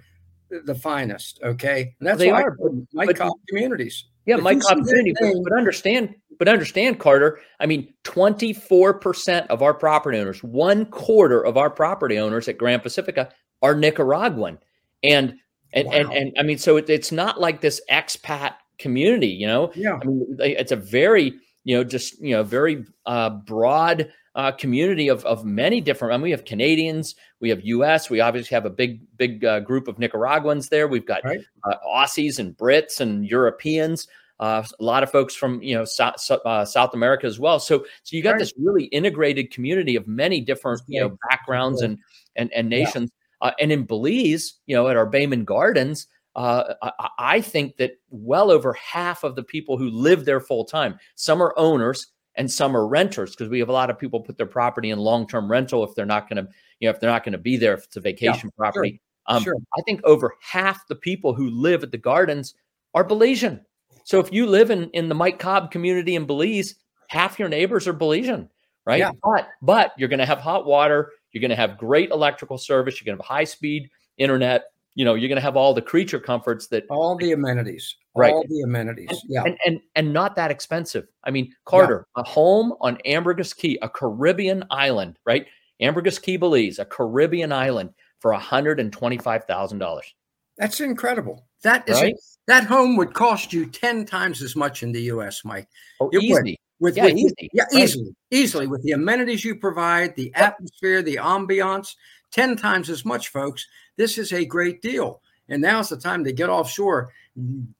the 0.65 0.75
finest 0.75 1.39
okay? 1.43 1.95
And 1.99 2.07
that's 2.07 2.19
they 2.19 2.29
are 2.29 2.55
mike 2.93 3.07
but, 3.07 3.17
cobb 3.17 3.33
communities. 3.47 4.05
Yeah 4.25 4.37
if 4.37 4.43
mike 4.43 4.61
cobb 4.61 4.77
community 4.77 5.13
but, 5.19 5.33
but 5.43 5.57
understand 5.57 6.15
but 6.37 6.47
understand 6.47 6.99
carter 6.99 7.39
i 7.59 7.65
mean 7.65 7.93
24% 8.03 9.47
of 9.47 9.61
our 9.61 9.73
property 9.73 10.17
owners 10.17 10.43
one 10.43 10.85
quarter 10.85 11.43
of 11.43 11.57
our 11.57 11.69
property 11.69 12.19
owners 12.19 12.47
at 12.47 12.57
grand 12.57 12.83
pacifica 12.83 13.29
are 13.63 13.73
nicaraguan. 13.73 14.59
And 15.01 15.35
and, 15.73 15.87
wow. 15.87 15.93
and, 15.93 16.13
and 16.13 16.33
I 16.39 16.43
mean, 16.43 16.57
so 16.57 16.77
it, 16.77 16.89
it's 16.89 17.11
not 17.11 17.39
like 17.39 17.61
this 17.61 17.81
expat 17.89 18.55
community, 18.77 19.27
you 19.27 19.47
know? 19.47 19.71
Yeah. 19.75 19.99
I 20.01 20.05
mean, 20.05 20.37
it's 20.39 20.71
a 20.71 20.75
very, 20.75 21.33
you 21.63 21.75
know, 21.75 21.83
just, 21.83 22.19
you 22.21 22.31
know, 22.31 22.43
very 22.43 22.85
uh, 23.05 23.29
broad 23.29 24.11
uh, 24.35 24.51
community 24.51 25.07
of, 25.09 25.25
of 25.25 25.45
many 25.45 25.81
different, 25.81 26.13
I 26.13 26.17
mean, 26.17 26.23
we 26.23 26.31
have 26.31 26.45
Canadians, 26.45 27.15
we 27.39 27.49
have 27.49 27.61
US, 27.63 28.09
we 28.09 28.19
obviously 28.19 28.55
have 28.55 28.65
a 28.65 28.69
big, 28.69 29.01
big 29.17 29.43
uh, 29.45 29.59
group 29.59 29.87
of 29.87 29.99
Nicaraguans 29.99 30.69
there. 30.69 30.87
We've 30.87 31.05
got 31.05 31.23
right. 31.23 31.41
uh, 31.63 31.75
Aussies 31.87 32.39
and 32.39 32.55
Brits 32.57 32.99
and 32.99 33.25
Europeans. 33.25 34.07
Uh, 34.39 34.63
a 34.79 34.83
lot 34.83 35.03
of 35.03 35.11
folks 35.11 35.35
from 35.35 35.61
you 35.61 35.75
know 35.75 35.85
South, 35.85 36.15
uh, 36.31 36.65
South 36.65 36.93
America 36.95 37.27
as 37.27 37.39
well. 37.39 37.59
So 37.59 37.85
so 38.01 38.17
you 38.17 38.23
got 38.23 38.31
right. 38.31 38.39
this 38.39 38.51
really 38.57 38.85
integrated 38.85 39.51
community 39.51 39.95
of 39.95 40.07
many 40.07 40.41
different 40.41 40.81
you 40.87 40.99
know 40.99 41.17
backgrounds 41.29 41.81
and 41.81 41.99
and 42.35 42.51
and 42.51 42.67
nations. 42.67 43.11
Uh, 43.43 43.51
and 43.59 43.71
in 43.71 43.83
Belize, 43.83 44.53
you 44.65 44.75
know, 44.75 44.87
at 44.87 44.95
our 44.95 45.09
Baymen 45.09 45.43
Gardens, 45.43 46.07
uh, 46.35 46.73
I, 46.81 47.09
I, 47.19 47.41
think 47.41 47.77
that 47.77 47.99
well 48.09 48.49
over 48.49 48.73
half 48.73 49.23
of 49.23 49.35
the 49.35 49.43
people 49.43 49.77
who 49.77 49.89
live 49.89 50.25
there 50.25 50.39
full 50.39 50.65
time, 50.65 50.97
some 51.15 51.43
are 51.43 51.53
owners 51.57 52.07
and 52.35 52.49
some 52.49 52.75
are 52.75 52.87
renters 52.87 53.31
because 53.31 53.49
we 53.49 53.59
have 53.59 53.69
a 53.69 53.73
lot 53.73 53.89
of 53.89 53.99
people 53.99 54.21
put 54.21 54.37
their 54.37 54.47
property 54.47 54.89
in 54.89 54.97
long 54.97 55.27
term 55.27 55.51
rental 55.51 55.83
if 55.83 55.93
they're 55.93 56.05
not 56.05 56.29
going 56.29 56.43
to, 56.43 56.51
you 56.79 56.87
know, 56.87 56.91
if 56.91 56.99
they're 56.99 57.11
not 57.11 57.23
going 57.23 57.33
to 57.33 57.37
be 57.37 57.57
there 57.57 57.73
if 57.73 57.83
it's 57.83 57.97
a 57.97 58.01
vacation 58.01 58.49
yeah, 58.49 58.57
property. 58.57 59.01
Sure, 59.29 59.37
um, 59.37 59.43
sure. 59.43 59.55
I 59.77 59.81
think 59.83 60.01
over 60.05 60.33
half 60.41 60.87
the 60.87 60.95
people 60.95 61.33
who 61.33 61.49
live 61.49 61.83
at 61.83 61.91
the 61.91 61.97
gardens 61.97 62.55
are 62.93 63.05
Belizean. 63.05 63.61
So 64.05 64.19
if 64.19 64.31
you 64.33 64.47
live 64.47 64.71
in 64.71 64.89
in 64.91 65.09
the 65.09 65.15
Mike 65.15 65.37
Cobb 65.37 65.69
community 65.69 66.15
in 66.15 66.25
Belize, 66.25 66.75
half 67.07 67.37
your 67.37 67.49
neighbors 67.49 67.87
are 67.87 67.93
Belizean, 67.93 68.49
right? 68.85 68.99
Yeah. 68.99 69.11
But 69.21 69.49
but 69.61 69.93
you're 69.97 70.09
going 70.09 70.19
to 70.19 70.25
have 70.25 70.39
hot 70.39 70.65
water 70.65 71.11
you're 71.33 71.41
going 71.41 71.49
to 71.49 71.55
have 71.55 71.77
great 71.77 72.11
electrical 72.11 72.57
service. 72.57 73.01
You're 73.01 73.05
going 73.05 73.17
to 73.17 73.23
have 73.23 73.27
high 73.27 73.43
speed 73.43 73.89
internet. 74.17 74.65
You 74.95 75.03
know, 75.03 75.15
you're 75.15 75.27
going 75.27 75.37
to 75.37 75.41
have 75.41 75.57
all 75.57 75.73
the 75.73 75.81
creature 75.81 76.19
comforts 76.19 76.67
that 76.67 76.85
all 76.89 77.15
the 77.15 77.31
amenities, 77.31 77.95
right? 78.15 78.31
All 78.31 78.45
the 78.47 78.61
amenities, 78.61 79.09
and, 79.09 79.21
yeah, 79.27 79.43
and, 79.43 79.57
and 79.65 79.81
and 79.95 80.13
not 80.13 80.35
that 80.35 80.51
expensive. 80.51 81.07
I 81.23 81.31
mean, 81.31 81.51
Carter, 81.65 82.05
yeah. 82.15 82.21
a 82.21 82.25
home 82.25 82.75
on 82.79 82.99
Ambergris 83.05 83.53
Caye, 83.53 83.79
a 83.81 83.89
Caribbean 83.89 84.63
island, 84.69 85.17
right? 85.25 85.47
Ambergris 85.81 86.19
Caye, 86.19 86.37
Belize, 86.37 86.77
a 86.77 86.85
Caribbean 86.85 87.51
island 87.51 87.89
for 88.19 88.33
hundred 88.33 88.79
and 88.79 88.93
twenty-five 88.93 89.45
thousand 89.45 89.79
dollars. 89.79 90.13
That's 90.59 90.79
incredible. 90.79 91.47
That 91.63 91.89
is 91.89 91.99
right? 91.99 92.13
that 92.45 92.65
home 92.65 92.95
would 92.97 93.15
cost 93.15 93.51
you 93.51 93.65
ten 93.65 94.05
times 94.05 94.43
as 94.43 94.55
much 94.55 94.83
in 94.83 94.91
the 94.91 95.01
U.S., 95.03 95.43
Mike. 95.43 95.67
Oh, 95.99 96.09
it 96.13 96.21
easy. 96.21 96.33
Would 96.33 96.55
with, 96.83 96.97
yeah, 96.97 97.05
with 97.05 97.17
easy. 97.17 97.49
yeah, 97.53 97.63
right. 97.73 97.83
easily, 97.83 98.15
easily 98.29 98.67
with 98.67 98.83
the 98.83 98.91
amenities 98.91 99.45
you 99.45 99.55
provide, 99.55 100.15
the 100.15 100.33
atmosphere, 100.35 101.01
the 101.01 101.15
ambiance, 101.15 101.95
10 102.31 102.57
times 102.57 102.89
as 102.89 103.05
much, 103.05 103.29
folks. 103.29 103.65
This 103.95 104.17
is 104.17 104.33
a 104.33 104.43
great 104.43 104.81
deal. 104.81 105.21
And 105.47 105.61
now's 105.61 105.89
the 105.89 105.97
time 105.97 106.23
to 106.25 106.33
get 106.33 106.49
offshore. 106.49 107.09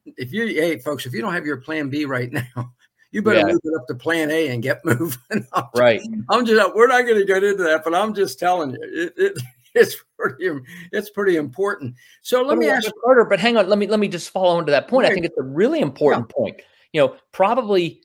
If 0.05 0.31
you, 0.31 0.47
hey, 0.47 0.79
folks, 0.79 1.05
if 1.05 1.13
you 1.13 1.21
don't 1.21 1.33
have 1.33 1.45
your 1.45 1.57
plan 1.57 1.89
B 1.89 2.05
right 2.05 2.31
now, 2.55 2.71
you 3.11 3.21
better 3.21 3.39
yeah. 3.39 3.53
move 3.53 3.59
it 3.61 3.73
up 3.77 3.87
to 3.87 3.95
plan 3.95 4.31
A 4.31 4.47
and 4.47 4.63
get 4.63 4.79
moving. 4.85 5.47
right. 5.75 6.01
I'm 6.29 6.45
just, 6.45 6.73
we're 6.73 6.87
not 6.87 7.01
going 7.01 7.19
to 7.19 7.25
get 7.25 7.43
into 7.43 7.63
that, 7.63 7.83
but 7.83 7.93
I'm 7.93 8.13
just 8.13 8.39
telling 8.39 8.71
you, 8.71 8.79
it, 8.81 9.13
it 9.17 9.37
it's 9.75 9.97
pretty 10.17 10.49
it's 10.91 11.09
pretty 11.09 11.35
important. 11.35 11.95
So 12.21 12.41
let 12.41 12.55
but 12.55 12.57
me 12.59 12.69
ask 12.69 12.89
Carter, 13.03 13.25
but 13.25 13.39
hang 13.39 13.57
on, 13.57 13.67
let 13.67 13.79
me 13.79 13.87
let 13.87 13.99
me 13.99 14.07
just 14.07 14.29
follow 14.29 14.57
on 14.57 14.65
to 14.67 14.71
that 14.71 14.87
point. 14.87 15.07
I 15.07 15.13
think 15.13 15.25
it's 15.25 15.37
a 15.37 15.43
really 15.43 15.81
important 15.81 16.27
yeah. 16.29 16.35
point. 16.35 16.61
You 16.93 17.01
know, 17.01 17.15
probably 17.31 18.02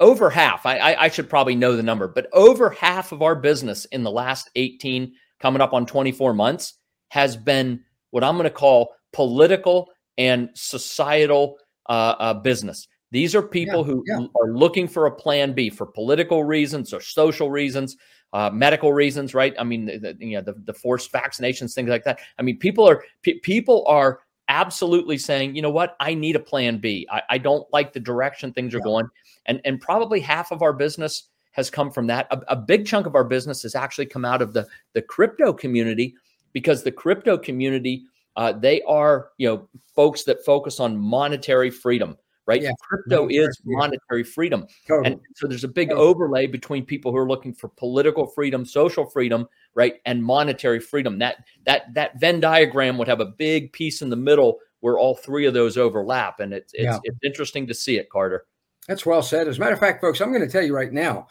over 0.00 0.30
half. 0.30 0.66
I, 0.66 0.78
I, 0.78 1.04
I 1.04 1.08
should 1.08 1.28
probably 1.28 1.54
know 1.54 1.76
the 1.76 1.82
number, 1.82 2.08
but 2.08 2.28
over 2.32 2.70
half 2.70 3.12
of 3.12 3.22
our 3.22 3.34
business 3.34 3.84
in 3.86 4.02
the 4.02 4.10
last 4.10 4.50
18, 4.56 5.12
coming 5.40 5.60
up 5.60 5.72
on 5.72 5.86
24 5.86 6.34
months, 6.34 6.74
has 7.08 7.36
been 7.36 7.80
what 8.10 8.24
I'm 8.24 8.36
going 8.36 8.44
to 8.44 8.50
call 8.50 8.94
political 9.12 9.90
and 10.18 10.50
societal 10.54 11.56
uh, 11.88 12.14
uh, 12.18 12.34
business. 12.34 12.88
These 13.10 13.34
are 13.34 13.42
people 13.42 13.80
yeah, 13.80 13.84
who 13.84 14.04
yeah. 14.06 14.26
are 14.40 14.52
looking 14.52 14.88
for 14.88 15.06
a 15.06 15.14
plan 15.14 15.52
B 15.52 15.70
for 15.70 15.86
political 15.86 16.42
reasons 16.42 16.92
or 16.92 17.00
social 17.00 17.50
reasons, 17.50 17.96
uh, 18.32 18.50
medical 18.50 18.92
reasons, 18.92 19.34
right? 19.34 19.54
I 19.58 19.62
mean, 19.62 19.86
the, 19.86 20.16
you 20.18 20.36
know, 20.36 20.42
the, 20.42 20.54
the, 20.64 20.74
forced 20.74 21.12
vaccinations, 21.12 21.74
things 21.74 21.88
like 21.88 22.02
that. 22.04 22.18
I 22.38 22.42
mean, 22.42 22.58
people 22.58 22.88
are 22.88 23.04
p- 23.22 23.38
people 23.38 23.84
are 23.86 24.20
absolutely 24.48 25.18
saying, 25.18 25.54
you 25.56 25.62
know 25.62 25.70
what, 25.70 25.96
I 26.00 26.14
need 26.14 26.36
a 26.36 26.40
plan 26.40 26.78
B. 26.78 27.06
I, 27.10 27.22
I 27.30 27.38
don't 27.38 27.66
like 27.72 27.92
the 27.92 28.00
direction 28.00 28.52
things 28.52 28.74
are 28.74 28.78
yeah. 28.78 28.84
going, 28.84 29.08
and 29.46 29.60
and 29.64 29.80
probably 29.80 30.20
half 30.20 30.52
of 30.52 30.62
our 30.62 30.72
business 30.72 31.28
has 31.52 31.70
come 31.70 31.90
from 31.90 32.06
that. 32.08 32.26
A, 32.30 32.40
a 32.48 32.56
big 32.56 32.86
chunk 32.86 33.06
of 33.06 33.14
our 33.14 33.24
business 33.24 33.62
has 33.62 33.74
actually 33.74 34.06
come 34.06 34.24
out 34.24 34.42
of 34.42 34.52
the 34.52 34.66
the 34.92 35.02
crypto 35.02 35.52
community 35.52 36.14
because 36.52 36.82
the 36.82 36.92
crypto 36.92 37.38
community 37.38 38.04
uh, 38.36 38.52
they 38.52 38.82
are 38.82 39.30
you 39.38 39.48
know 39.48 39.68
folks 39.94 40.24
that 40.24 40.44
focus 40.44 40.80
on 40.80 40.96
monetary 40.96 41.70
freedom 41.70 42.16
right? 42.46 42.62
Yeah. 42.62 42.72
Crypto 42.80 43.28
is 43.28 43.60
monetary 43.64 44.22
freedom. 44.22 44.66
Totally. 44.86 45.12
And 45.12 45.20
so 45.34 45.46
there's 45.46 45.64
a 45.64 45.68
big 45.68 45.90
totally. 45.90 46.06
overlay 46.06 46.46
between 46.46 46.84
people 46.84 47.10
who 47.10 47.18
are 47.18 47.28
looking 47.28 47.54
for 47.54 47.68
political 47.68 48.26
freedom, 48.26 48.64
social 48.64 49.06
freedom, 49.06 49.48
right? 49.74 49.96
And 50.06 50.22
monetary 50.22 50.80
freedom. 50.80 51.18
That 51.18 51.44
that 51.66 51.92
that 51.94 52.20
Venn 52.20 52.40
diagram 52.40 52.98
would 52.98 53.08
have 53.08 53.20
a 53.20 53.26
big 53.26 53.72
piece 53.72 54.02
in 54.02 54.10
the 54.10 54.16
middle 54.16 54.58
where 54.80 54.98
all 54.98 55.14
three 55.14 55.46
of 55.46 55.54
those 55.54 55.78
overlap. 55.78 56.40
And 56.40 56.52
it's 56.52 56.72
it's, 56.74 56.84
yeah. 56.84 56.98
it's 57.04 57.18
interesting 57.24 57.66
to 57.66 57.74
see 57.74 57.96
it, 57.96 58.10
Carter. 58.10 58.46
That's 58.88 59.06
well 59.06 59.22
said. 59.22 59.48
As 59.48 59.56
a 59.56 59.60
matter 59.60 59.72
of 59.72 59.80
fact, 59.80 60.00
folks, 60.00 60.20
I'm 60.20 60.32
going 60.32 60.46
to 60.46 60.52
tell 60.52 60.62
you 60.62 60.74
right 60.74 60.92
now, 60.92 61.28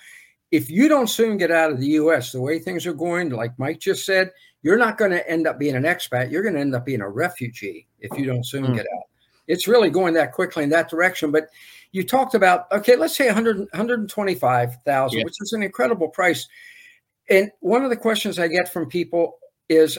if 0.51 0.69
you 0.69 0.87
don't 0.87 1.07
soon 1.07 1.37
get 1.37 1.51
out 1.51 1.71
of 1.71 1.79
the 1.79 1.87
US 1.87 2.31
the 2.31 2.41
way 2.41 2.57
things 2.57 2.87
are 2.87 2.93
going, 2.93 3.29
like 3.29 3.57
Mike 3.59 3.79
just 3.79 4.05
said, 4.05 4.31
you're 4.63 4.77
not 4.77 4.97
going 4.97 5.11
to 5.11 5.29
end 5.29 5.45
up 5.45 5.59
being 5.59 5.75
an 5.75 5.83
expat. 5.83 6.31
You're 6.31 6.41
going 6.41 6.55
to 6.55 6.61
end 6.61 6.73
up 6.73 6.85
being 6.85 7.01
a 7.01 7.09
refugee 7.09 7.87
if 7.99 8.17
you 8.17 8.25
don't 8.25 8.45
soon 8.45 8.65
mm. 8.65 8.75
get 8.75 8.87
out 8.95 9.03
it's 9.47 9.67
really 9.67 9.89
going 9.89 10.13
that 10.15 10.31
quickly 10.31 10.63
in 10.63 10.69
that 10.69 10.89
direction. 10.89 11.31
But 11.31 11.49
you 11.91 12.03
talked 12.03 12.35
about 12.35 12.71
okay, 12.71 12.95
let's 12.95 13.15
say 13.15 13.27
100, 13.27 13.57
125,000, 13.57 15.17
yeah. 15.17 15.23
which 15.23 15.35
is 15.41 15.53
an 15.53 15.63
incredible 15.63 16.09
price. 16.09 16.47
And 17.29 17.51
one 17.61 17.83
of 17.83 17.89
the 17.89 17.97
questions 17.97 18.39
I 18.39 18.47
get 18.47 18.71
from 18.71 18.87
people 18.87 19.39
is 19.69 19.97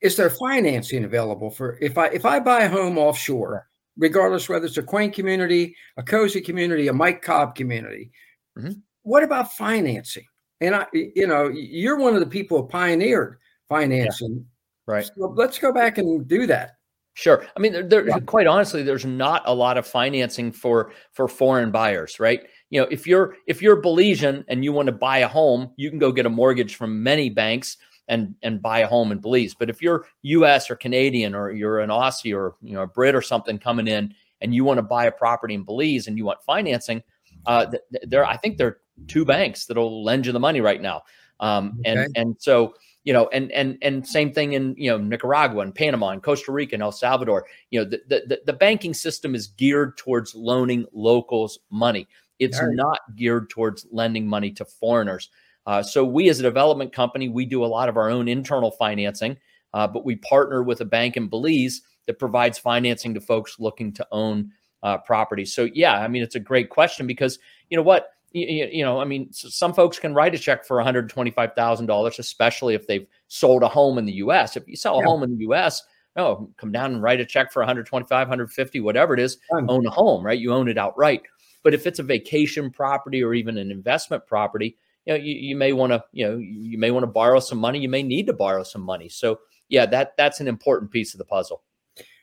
is 0.00 0.16
there 0.16 0.30
financing 0.30 1.04
available 1.04 1.50
for 1.50 1.78
if 1.80 1.96
I 1.96 2.08
if 2.08 2.24
I 2.24 2.40
buy 2.40 2.62
a 2.62 2.68
home 2.68 2.98
offshore, 2.98 3.68
regardless 3.96 4.48
whether 4.48 4.66
it's 4.66 4.76
a 4.76 4.82
quaint 4.82 5.14
community, 5.14 5.76
a 5.96 6.02
cozy 6.02 6.40
community, 6.40 6.88
a 6.88 6.92
Mike 6.92 7.22
Cobb 7.22 7.54
community? 7.54 8.12
Mm-hmm. 8.58 8.72
What 9.02 9.22
about 9.22 9.52
financing? 9.52 10.26
And 10.60 10.74
I, 10.76 10.86
you 10.92 11.26
know, 11.26 11.48
you're 11.48 11.98
one 11.98 12.14
of 12.14 12.20
the 12.20 12.26
people 12.26 12.62
who 12.62 12.68
pioneered 12.68 13.38
financing. 13.68 14.34
Yeah. 14.36 14.94
Right. 14.94 15.06
So 15.06 15.32
let's 15.36 15.58
go 15.58 15.72
back 15.72 15.98
and 15.98 16.26
do 16.26 16.46
that. 16.46 16.76
Sure. 17.14 17.46
I 17.54 17.60
mean, 17.60 17.72
there, 17.72 17.82
there 17.82 18.08
yeah. 18.08 18.18
quite 18.20 18.46
honestly, 18.46 18.82
there's 18.82 19.04
not 19.04 19.42
a 19.44 19.54
lot 19.54 19.76
of 19.76 19.86
financing 19.86 20.50
for 20.50 20.92
for 21.12 21.28
foreign 21.28 21.70
buyers, 21.70 22.18
right? 22.18 22.40
You 22.70 22.80
know, 22.80 22.88
if 22.90 23.06
you're 23.06 23.36
if 23.46 23.60
you're 23.60 23.80
Belizean 23.80 24.44
and 24.48 24.64
you 24.64 24.72
want 24.72 24.86
to 24.86 24.92
buy 24.92 25.18
a 25.18 25.28
home, 25.28 25.70
you 25.76 25.90
can 25.90 25.98
go 25.98 26.10
get 26.10 26.24
a 26.24 26.30
mortgage 26.30 26.76
from 26.76 27.02
many 27.02 27.28
banks 27.28 27.76
and 28.08 28.34
and 28.42 28.62
buy 28.62 28.80
a 28.80 28.86
home 28.86 29.12
in 29.12 29.18
Belize. 29.18 29.54
But 29.54 29.68
if 29.68 29.82
you're 29.82 30.06
U.S. 30.22 30.70
or 30.70 30.76
Canadian 30.76 31.34
or 31.34 31.50
you're 31.50 31.80
an 31.80 31.90
Aussie 31.90 32.34
or 32.34 32.54
you 32.62 32.72
know 32.72 32.82
a 32.82 32.86
Brit 32.86 33.14
or 33.14 33.22
something 33.22 33.58
coming 33.58 33.88
in 33.88 34.14
and 34.40 34.54
you 34.54 34.64
want 34.64 34.78
to 34.78 34.82
buy 34.82 35.04
a 35.04 35.12
property 35.12 35.54
in 35.54 35.64
Belize 35.64 36.06
and 36.06 36.16
you 36.16 36.24
want 36.24 36.42
financing, 36.42 37.02
uh, 37.44 37.66
there 38.04 38.24
I 38.24 38.38
think 38.38 38.56
there 38.56 38.68
are 38.68 38.80
two 39.06 39.26
banks 39.26 39.66
that'll 39.66 40.02
lend 40.02 40.24
you 40.24 40.32
the 40.32 40.40
money 40.40 40.62
right 40.62 40.80
now. 40.80 41.02
Um, 41.40 41.78
okay. 41.80 41.92
and 41.92 42.16
and 42.16 42.36
so 42.38 42.74
you 43.04 43.12
know, 43.12 43.28
and 43.32 43.50
and 43.52 43.78
and 43.82 44.06
same 44.06 44.32
thing 44.32 44.52
in 44.52 44.74
you 44.78 44.90
know 44.90 44.98
Nicaragua 44.98 45.62
and 45.62 45.74
Panama 45.74 46.10
and 46.10 46.22
Costa 46.22 46.52
Rica 46.52 46.74
and 46.74 46.82
El 46.82 46.92
Salvador. 46.92 47.46
You 47.70 47.80
know, 47.80 47.90
the 47.90 48.00
the, 48.08 48.40
the 48.46 48.52
banking 48.52 48.94
system 48.94 49.34
is 49.34 49.48
geared 49.48 49.96
towards 49.96 50.34
loaning 50.34 50.86
locals 50.92 51.58
money. 51.70 52.08
It's 52.38 52.60
right. 52.60 52.74
not 52.74 52.98
geared 53.16 53.50
towards 53.50 53.86
lending 53.90 54.26
money 54.26 54.50
to 54.52 54.64
foreigners. 54.64 55.30
Uh, 55.66 55.82
so 55.82 56.04
we, 56.04 56.28
as 56.28 56.40
a 56.40 56.42
development 56.42 56.92
company, 56.92 57.28
we 57.28 57.46
do 57.46 57.64
a 57.64 57.66
lot 57.66 57.88
of 57.88 57.96
our 57.96 58.10
own 58.10 58.26
internal 58.26 58.72
financing, 58.72 59.36
uh, 59.74 59.86
but 59.86 60.04
we 60.04 60.16
partner 60.16 60.62
with 60.62 60.80
a 60.80 60.84
bank 60.84 61.16
in 61.16 61.28
Belize 61.28 61.82
that 62.06 62.18
provides 62.18 62.58
financing 62.58 63.14
to 63.14 63.20
folks 63.20 63.60
looking 63.60 63.92
to 63.92 64.06
own 64.10 64.50
uh, 64.82 64.98
properties. 64.98 65.54
So 65.54 65.68
yeah, 65.72 66.00
I 66.00 66.08
mean, 66.08 66.22
it's 66.22 66.34
a 66.34 66.40
great 66.40 66.68
question 66.68 67.06
because 67.06 67.38
you 67.70 67.76
know 67.76 67.82
what 67.82 68.08
you, 68.32 68.68
you 68.70 68.84
know, 68.84 69.00
I 69.00 69.04
mean, 69.04 69.32
some 69.32 69.72
folks 69.72 69.98
can 69.98 70.14
write 70.14 70.34
a 70.34 70.38
check 70.38 70.64
for 70.64 70.78
$125,000, 70.78 72.18
especially 72.18 72.74
if 72.74 72.86
they've 72.86 73.06
sold 73.28 73.62
a 73.62 73.68
home 73.68 73.98
in 73.98 74.06
the 74.06 74.14
U.S. 74.14 74.56
If 74.56 74.66
you 74.66 74.76
sell 74.76 74.96
a 74.96 74.98
yeah. 74.98 75.06
home 75.06 75.22
in 75.22 75.36
the 75.36 75.42
U.S., 75.44 75.82
no, 76.16 76.50
come 76.58 76.72
down 76.72 76.92
and 76.92 77.02
write 77.02 77.20
a 77.20 77.24
check 77.24 77.52
for 77.52 77.60
125, 77.60 78.10
150, 78.10 78.80
whatever 78.80 79.14
it 79.14 79.20
is, 79.20 79.38
own 79.68 79.86
a 79.86 79.90
home, 79.90 80.24
right? 80.24 80.38
You 80.38 80.52
own 80.52 80.68
it 80.68 80.76
outright. 80.76 81.22
But 81.62 81.74
if 81.74 81.86
it's 81.86 82.00
a 82.00 82.02
vacation 82.02 82.70
property 82.70 83.22
or 83.22 83.34
even 83.34 83.56
an 83.56 83.70
investment 83.70 84.26
property, 84.26 84.76
you 85.06 85.14
know, 85.14 85.18
you, 85.18 85.34
you 85.34 85.56
may 85.56 85.72
want 85.72 85.92
to, 85.92 86.04
you 86.12 86.28
know, 86.28 86.36
you 86.36 86.78
may 86.78 86.90
want 86.90 87.04
to 87.04 87.08
borrow 87.08 87.40
some 87.40 87.58
money. 87.58 87.78
You 87.78 87.88
may 87.88 88.02
need 88.02 88.26
to 88.26 88.32
borrow 88.32 88.62
some 88.62 88.82
money. 88.82 89.08
So 89.08 89.40
yeah, 89.68 89.86
that 89.86 90.16
that's 90.16 90.40
an 90.40 90.48
important 90.48 90.90
piece 90.90 91.14
of 91.14 91.18
the 91.18 91.24
puzzle. 91.24 91.62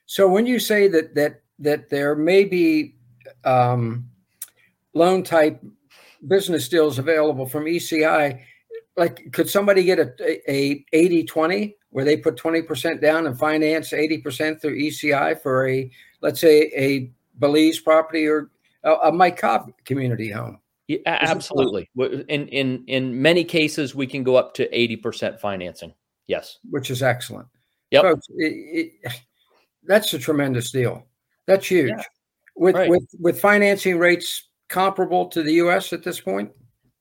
So 0.05 0.27
when 0.27 0.45
you 0.45 0.59
say 0.59 0.87
that 0.87 1.15
that 1.15 1.41
that 1.59 1.89
there 1.89 2.15
may 2.15 2.45
be 2.45 2.95
um, 3.43 4.09
loan 4.93 5.23
type 5.23 5.61
business 6.27 6.67
deals 6.67 6.99
available 6.99 7.45
from 7.45 7.65
ECI, 7.65 8.41
like 8.97 9.31
could 9.31 9.49
somebody 9.49 9.83
get 9.83 9.99
a, 9.99 10.51
a 10.51 10.85
80 10.93 11.23
20 11.25 11.75
where 11.91 12.05
they 12.05 12.17
put 12.17 12.38
20% 12.38 13.01
down 13.01 13.25
and 13.25 13.38
finance 13.38 13.91
80% 13.91 14.61
through 14.61 14.77
ECI 14.77 15.41
for 15.41 15.67
a, 15.67 15.89
let's 16.21 16.39
say, 16.39 16.71
a 16.75 17.11
Belize 17.39 17.79
property 17.79 18.27
or 18.27 18.51
a, 18.83 18.91
a 18.91 19.11
Mike 19.11 19.38
Cobb 19.38 19.71
community 19.85 20.29
home? 20.29 20.59
Yeah, 20.88 20.97
absolutely. 21.05 21.88
In 22.29 22.47
in 22.47 22.83
in 22.88 23.21
many 23.21 23.43
cases, 23.43 23.93
we 23.93 24.07
can 24.07 24.23
go 24.23 24.35
up 24.35 24.55
to 24.55 24.67
eighty 24.75 24.95
percent 24.95 25.39
financing. 25.39 25.93
Yes, 26.25 26.57
which 26.71 26.89
is 26.89 27.03
excellent. 27.03 27.47
Yep, 27.91 28.01
Folks, 28.01 28.27
it, 28.38 28.91
it, 29.03 29.21
that's 29.83 30.11
a 30.15 30.19
tremendous 30.19 30.71
deal. 30.71 31.05
That's 31.45 31.67
huge. 31.67 31.89
Yeah. 31.89 32.03
With 32.55 32.75
right. 32.75 32.89
with 32.89 33.05
with 33.19 33.39
financing 33.39 33.99
rates 33.99 34.49
comparable 34.69 35.27
to 35.27 35.43
the 35.43 35.53
U.S. 35.53 35.91
at 35.93 36.03
this 36.03 36.21
point? 36.21 36.51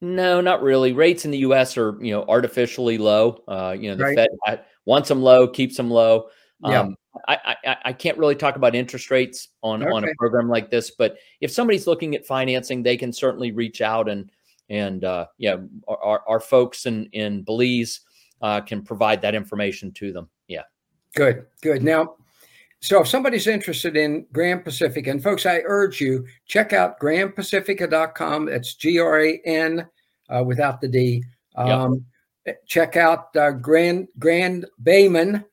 No, 0.01 0.41
not 0.41 0.63
really. 0.63 0.93
Rates 0.93 1.25
in 1.25 1.31
the 1.31 1.39
U.S. 1.39 1.77
are 1.77 1.97
you 2.01 2.13
know 2.13 2.25
artificially 2.29 2.99
low. 2.99 3.43
Uh, 3.49 3.77
you 3.79 3.91
know 3.91 3.97
the 3.97 4.05
right. 4.05 4.29
Fed 4.47 4.65
wants 4.85 5.09
them 5.09 5.23
low, 5.23 5.49
keeps 5.49 5.77
them 5.77 5.91
low. 5.91 6.29
Yeah. 6.65 6.81
Um, 6.81 6.97
I, 7.27 7.57
I, 7.65 7.77
I 7.87 7.93
can't 7.93 8.17
really 8.19 8.37
talk 8.37 8.57
about 8.57 8.75
interest 8.75 9.11
rates 9.11 9.49
on 9.63 9.83
okay. 9.83 9.91
on 9.91 10.05
a 10.05 10.09
program 10.19 10.49
like 10.49 10.71
this, 10.71 10.93
but 10.93 11.17
if 11.41 11.51
somebody's 11.51 11.87
looking 11.87 12.15
at 12.15 12.27
financing, 12.27 12.83
they 12.83 12.97
can 12.97 13.13
certainly 13.13 13.53
reach 13.53 13.81
out 13.81 14.09
and 14.09 14.31
and 14.71 15.05
uh, 15.05 15.27
yeah, 15.39 15.57
our, 15.89 16.23
our 16.29 16.41
folks 16.41 16.87
in 16.87 17.07
in 17.07 17.43
Belize 17.43 18.01
uh, 18.43 18.61
can 18.61 18.83
provide 18.83 19.23
that 19.23 19.35
information 19.35 19.93
to 19.93 20.13
them. 20.13 20.29
Yeah. 20.47 20.63
Good, 21.15 21.47
good. 21.63 21.83
Now, 21.83 22.17
so 22.81 23.01
if 23.03 23.09
somebody's 23.09 23.47
interested 23.47 23.97
in 23.97 24.27
Grand 24.33 24.65
Pacifica, 24.65 25.11
and 25.11 25.23
folks, 25.23 25.47
I 25.47 25.63
urge 25.65 26.01
you, 26.01 26.27
check 26.47 26.73
out 26.73 27.01
granpacifica.com. 27.01 28.47
That's 28.47 28.75
G-R-A-N 28.75 29.87
uh, 30.29 30.45
without 30.45 30.81
the 30.81 30.89
D. 30.89 31.25
Um, 31.57 32.05
yep. 32.47 32.65
Check 32.67 32.97
out 32.97 33.37
uh, 33.37 33.51
Grand 33.51 34.09
Grand 34.19 34.67
Baymen. 34.83 35.45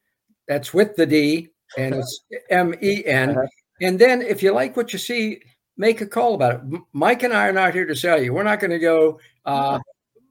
That's 0.47 0.73
with 0.73 0.95
the 0.95 1.05
D, 1.05 1.49
and 1.77 1.95
it's 1.95 2.21
M-E-N. 2.49 3.31
Uh-huh. 3.31 3.47
And 3.81 3.99
then 3.99 4.21
if 4.21 4.43
you 4.43 4.53
like 4.53 4.77
what 4.77 4.93
you 4.93 4.99
see, 4.99 5.41
make 5.77 6.01
a 6.01 6.05
call 6.05 6.35
about 6.35 6.53
it. 6.53 6.81
Mike 6.93 7.23
and 7.23 7.33
I 7.33 7.47
are 7.47 7.53
not 7.53 7.73
here 7.73 7.85
to 7.85 7.95
sell 7.95 8.21
you. 8.21 8.33
We're 8.33 8.43
not 8.43 8.59
going 8.59 8.71
to 8.71 8.79
go. 8.79 9.19
Uh, 9.45 9.79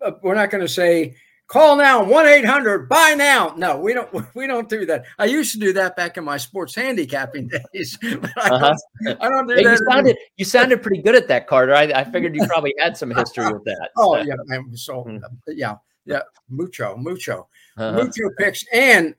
uh 0.00 0.12
we're 0.22 0.34
not 0.34 0.50
going 0.50 0.62
to 0.62 0.72
say 0.72 1.16
Call 1.46 1.76
now, 1.76 2.02
1-800, 2.02 2.88
buy 2.88 3.14
now. 3.16 3.54
No, 3.56 3.78
we 3.78 3.92
don't 3.92 4.10
we 4.34 4.46
don't 4.46 4.68
do 4.68 4.86
that. 4.86 5.04
I 5.18 5.26
used 5.26 5.52
to 5.52 5.58
do 5.58 5.72
that 5.74 5.94
back 5.94 6.16
in 6.16 6.24
my 6.24 6.38
sports 6.38 6.74
handicapping 6.74 7.48
days. 7.72 7.98
I, 8.02 8.08
uh-huh. 8.08 8.74
don't, 9.04 9.22
I 9.22 9.28
don't 9.28 9.46
do 9.46 9.54
that. 9.56 9.62
You 9.62 9.76
sounded, 9.90 10.16
you 10.36 10.44
sounded 10.44 10.82
pretty 10.82 11.02
good 11.02 11.14
at 11.14 11.28
that, 11.28 11.46
Carter. 11.46 11.74
I, 11.74 11.82
I 11.84 12.04
figured 12.04 12.34
you 12.34 12.46
probably 12.48 12.74
had 12.78 12.96
some 12.96 13.10
history 13.10 13.52
with 13.52 13.64
that. 13.64 13.90
oh, 13.96 14.16
yeah. 14.16 14.34
So, 14.74 15.04
mm-hmm. 15.04 15.18
yeah, 15.48 15.76
yeah, 16.06 16.22
mucho, 16.48 16.96
mucho. 16.96 17.48
Uh-huh. 17.76 18.04
Mucho 18.04 18.30
picks 18.38 18.64
and 18.72 19.14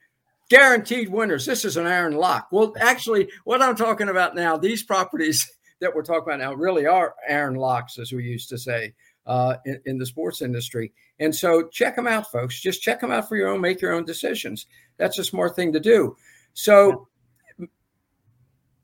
guaranteed 0.49 1.09
winners. 1.09 1.45
This 1.45 1.63
is 1.63 1.77
an 1.77 1.85
iron 1.85 2.15
lock. 2.15 2.47
Well, 2.51 2.73
actually, 2.79 3.29
what 3.43 3.61
I'm 3.61 3.75
talking 3.75 4.09
about 4.09 4.35
now, 4.35 4.57
these 4.57 4.81
properties 4.81 5.47
that 5.79 5.93
we're 5.93 6.03
talking 6.03 6.23
about 6.23 6.39
now 6.39 6.53
really 6.53 6.87
are 6.87 7.13
iron 7.29 7.55
locks, 7.55 7.99
as 7.99 8.11
we 8.11 8.23
used 8.23 8.49
to 8.49 8.57
say. 8.57 8.93
Uh, 9.25 9.55
in, 9.65 9.81
in, 9.85 9.97
the 9.97 10.05
sports 10.05 10.41
industry. 10.41 10.93
And 11.19 11.33
so 11.33 11.67
check 11.69 11.95
them 11.95 12.07
out, 12.07 12.31
folks. 12.31 12.59
Just 12.59 12.81
check 12.81 12.99
them 12.99 13.11
out 13.11 13.27
for 13.27 13.35
your 13.35 13.49
own, 13.49 13.61
make 13.61 13.81
your 13.81 13.93
own 13.93 14.05
decisions. 14.05 14.67
That's 14.97 15.17
a 15.17 15.23
smart 15.23 15.55
thing 15.55 15.73
to 15.73 15.79
do. 15.79 16.15
So 16.53 17.07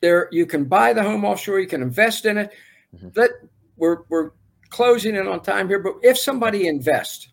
there, 0.01 0.27
you 0.31 0.45
can 0.45 0.65
buy 0.65 0.93
the 0.93 1.03
home 1.03 1.23
offshore, 1.23 1.59
you 1.59 1.67
can 1.67 1.81
invest 1.81 2.25
in 2.25 2.37
it. 2.37 2.51
Mm-hmm. 2.95 3.09
That 3.13 3.31
we're 3.77 4.03
we're 4.09 4.31
closing 4.69 5.15
in 5.15 5.27
on 5.27 5.41
time 5.41 5.67
here, 5.67 5.79
but 5.79 5.95
if 6.01 6.17
somebody 6.17 6.67
invests, 6.67 7.29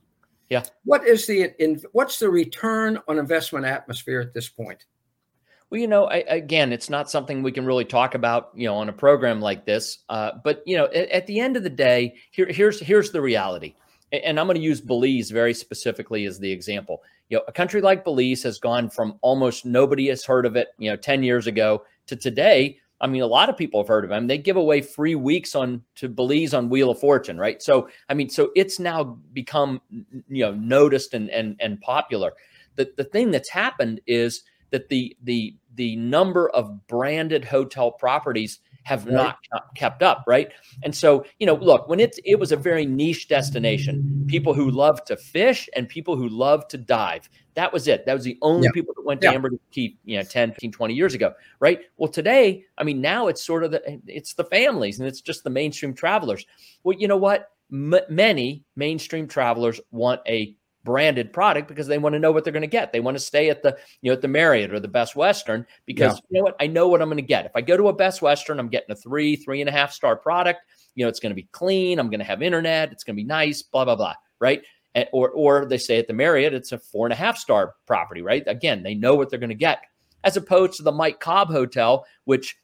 yeah, 0.50 0.62
what 0.85 1.07
is 1.07 1.27
the 1.27 1.50
in, 1.62 1.81
what's 1.93 2.19
the 2.19 2.29
return 2.29 2.99
on 3.09 3.19
investment 3.19 3.65
atmosphere 3.65 4.21
at 4.21 4.35
this 4.35 4.49
point? 4.49 4.85
Well, 5.71 5.81
you 5.81 5.87
know, 5.87 6.07
I, 6.07 6.25
again, 6.29 6.73
it's 6.73 6.89
not 6.89 7.11
something 7.11 7.43
we 7.43 7.53
can 7.53 7.67
really 7.67 7.85
talk 7.85 8.15
about, 8.15 8.51
you 8.55 8.67
know, 8.67 8.77
on 8.77 8.89
a 8.89 8.93
program 8.93 9.41
like 9.41 9.67
this. 9.67 9.99
Uh, 10.09 10.33
but 10.43 10.63
you 10.65 10.77
know, 10.77 10.87
at, 10.87 11.09
at, 11.11 11.27
the 11.27 11.41
end 11.41 11.57
of 11.57 11.63
the 11.63 11.71
day, 11.71 12.15
here, 12.31 12.47
here's 12.47 12.81
here's 12.81 13.11
the 13.11 13.21
reality, 13.21 13.75
and 14.11 14.41
I'm 14.41 14.47
going 14.47 14.57
to 14.57 14.63
use 14.63 14.81
Belize 14.81 15.31
very 15.31 15.53
specifically 15.53 16.25
as 16.25 16.39
the 16.39 16.51
example. 16.51 17.03
You 17.29 17.39
know, 17.39 17.45
a 17.49 17.53
country 17.53 17.83
like 17.83 18.05
Belize 18.05 18.43
has 18.45 18.59
gone 18.59 18.89
from 18.89 19.19
almost 19.21 19.67
nobody 19.67 20.09
has 20.09 20.25
heard 20.25 20.47
of 20.47 20.57
it, 20.57 20.69
you 20.79 20.91
know, 20.91 20.97
10 20.97 21.23
years 21.23 21.47
ago 21.47 21.85
to 22.07 22.17
today. 22.17 22.79
I 23.01 23.07
mean, 23.07 23.21
a 23.21 23.27
lot 23.27 23.51
of 23.51 23.57
people 23.57 23.81
have 23.81 23.89
heard 23.89 24.05
of 24.05 24.11
them. 24.11 24.27
They 24.27 24.39
give 24.39 24.57
away 24.57 24.81
free 24.81 25.15
weeks 25.15 25.55
on 25.55 25.83
to 25.97 26.09
Belize 26.09 26.55
on 26.55 26.71
Wheel 26.71 26.91
of 26.91 26.99
Fortune, 26.99 27.39
right? 27.39 27.63
So, 27.63 27.91
I 28.09 28.15
mean, 28.15 28.31
so 28.31 28.51
it's 28.57 28.81
now 28.81 29.19
become, 29.35 29.83
you 29.91 30.45
know, 30.45 30.55
noticed 30.55 31.13
and 31.13 31.29
and 31.29 31.57
and 31.61 31.79
popular. 31.83 32.33
The 32.77 32.91
the 32.97 33.05
thing 33.05 33.31
that's 33.31 33.51
happened 33.51 34.01
is 34.07 34.43
that 34.71 34.89
the 34.89 35.17
the 35.23 35.57
the 35.75 35.97
number 35.97 36.49
of 36.51 36.87
branded 36.89 37.45
hotel 37.45 37.93
properties 37.93 38.61
have 38.89 39.05
right. 39.05 39.13
not 39.13 39.39
kept 39.75 40.03
up, 40.03 40.25
right? 40.27 40.51
And 40.83 40.95
so, 40.95 41.25
you 41.39 41.47
know, 41.47 41.55
look, 41.55 41.89
when 41.89 42.01
it's 42.01 42.19
it 42.25 42.37
was 42.37 42.53
a 42.53 42.57
very 42.57 42.87
niche 42.87 43.29
destination, 43.29 44.25
people 44.29 44.55
who 44.55 44.71
love 44.71 45.05
to 45.05 45.17
fish 45.17 45.69
and 45.77 45.89
people 45.89 46.17
who 46.17 46.29
love 46.29 46.67
to 46.69 46.79
dive. 46.79 47.29
That 47.55 47.73
was 47.73 47.87
it. 47.87 48.07
That 48.07 48.15
was 48.15 48.25
the 48.25 48.39
only 48.41 48.67
yeah. 48.67 48.73
people 48.73 48.95
that 48.97 49.05
went 49.05 49.21
to 49.23 49.27
yeah. 49.27 49.35
Amber 49.35 49.51
Keep, 49.73 49.99
you 50.05 50.17
know, 50.17 50.23
10, 50.23 50.53
15, 50.53 50.73
20 50.73 50.95
years 50.95 51.13
ago, 51.15 51.35
right? 51.61 51.81
Well, 51.99 52.11
today, 52.11 52.65
I 52.79 52.85
mean, 52.85 53.01
now 53.01 53.27
it's 53.27 53.45
sort 53.45 53.63
of 53.63 53.73
the 53.73 54.01
it's 54.07 54.35
the 54.35 54.45
families 54.45 54.99
and 54.99 55.09
it's 55.09 55.21
just 55.21 55.45
the 55.45 55.51
mainstream 55.51 55.93
travelers. 55.93 56.47
Well, 56.83 56.97
you 56.99 57.09
know 57.09 57.17
what? 57.17 57.51
M- 57.71 57.95
many 58.09 58.65
mainstream 58.75 59.29
travelers 59.29 59.81
want 59.91 60.23
a 60.27 60.57
branded 60.88 61.35
product 61.35 61.68
because 61.68 61.87
they 61.87 61.99
want 61.99 62.14
to 62.14 62.18
know 62.18 62.33
what 62.33 62.45
they're 62.45 62.52
going 62.52 62.62
to 62.62 62.66
get. 62.66 62.95
They 62.95 63.00
want 63.00 63.14
to 63.14 63.23
stay 63.23 63.50
at 63.50 63.62
the, 63.62 63.76
you 64.00 64.11
know, 64.11 64.14
at 64.14 64.23
the 64.23 64.28
Marriott 64.28 64.73
or 64.73 64.80
the 64.80 64.88
Best 64.88 65.14
Western 65.14 65.66
because 65.85 66.14
yeah. 66.14 66.21
you 66.30 66.38
know 66.38 66.45
what? 66.45 66.57
I 66.61 66.66
know 66.66 66.88
what 66.88 67.02
I'm 67.02 67.09
going 67.09 67.18
to 67.18 67.23
get. 67.23 67.45
If 67.45 67.52
I 67.54 67.61
go 67.61 67.76
to 67.76 67.88
a 67.88 67.92
Best 67.92 68.23
Western, 68.23 68.59
I'm 68.59 68.71
getting 68.71 68.90
a 68.90 68.97
three, 68.97 69.37
three 69.37 69.61
and 69.61 69.68
a 69.68 69.73
half 69.73 69.92
star 69.92 70.16
product. 70.16 70.61
You 70.95 71.04
know, 71.04 71.11
it's 71.11 71.21
going 71.21 71.28
to 71.28 71.37
be 71.37 71.47
clean. 71.52 71.99
I'm 71.99 72.09
going 72.09 72.21
to 72.21 72.25
have 72.25 72.40
internet. 72.40 72.90
It's 72.90 73.04
going 73.04 73.16
to 73.16 73.23
be 73.23 73.26
nice, 73.26 73.61
blah, 73.61 73.85
blah, 73.85 73.97
blah. 73.97 74.14
Right. 74.40 74.62
And, 74.95 75.07
or, 75.12 75.28
or 75.33 75.66
they 75.66 75.76
say 75.76 75.99
at 75.99 76.07
the 76.07 76.14
Marriott, 76.14 76.54
it's 76.54 76.73
a 76.73 76.78
four 76.78 77.04
and 77.04 77.12
a 77.12 77.16
half 77.16 77.37
star 77.37 77.75
property, 77.87 78.23
right? 78.23 78.45
Again, 78.47 78.83
they 78.83 78.95
know 78.95 79.14
what 79.14 79.28
they're 79.28 79.38
going 79.38 79.50
to 79.50 79.54
get 79.54 79.83
as 80.25 80.38
opposed 80.38 80.78
to 80.78 80.83
the 80.83 80.90
Mike 80.90 81.21
Cobb 81.21 81.49
Hotel, 81.49 82.07
which 82.25 82.57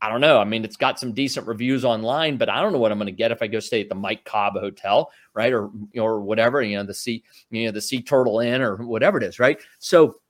I 0.00 0.08
don't 0.08 0.20
know. 0.20 0.38
I 0.38 0.44
mean, 0.44 0.64
it's 0.64 0.76
got 0.76 1.00
some 1.00 1.12
decent 1.12 1.46
reviews 1.46 1.84
online, 1.84 2.36
but 2.36 2.48
I 2.48 2.60
don't 2.60 2.72
know 2.72 2.78
what 2.78 2.92
I'm 2.92 2.98
going 2.98 3.06
to 3.06 3.12
get 3.12 3.32
if 3.32 3.42
I 3.42 3.48
go 3.48 3.58
stay 3.58 3.80
at 3.80 3.88
the 3.88 3.96
Mike 3.96 4.24
Cobb 4.24 4.54
Hotel, 4.54 5.10
right, 5.34 5.52
or 5.52 5.70
or 5.96 6.20
whatever, 6.20 6.62
you 6.62 6.76
know, 6.76 6.84
the 6.84 6.94
sea, 6.94 7.24
you 7.50 7.66
know, 7.66 7.72
the 7.72 7.80
Sea 7.80 8.00
Turtle 8.00 8.38
Inn 8.38 8.62
or 8.62 8.76
whatever 8.76 9.18
it 9.18 9.24
is, 9.24 9.40
right? 9.40 9.58
So, 9.80 10.20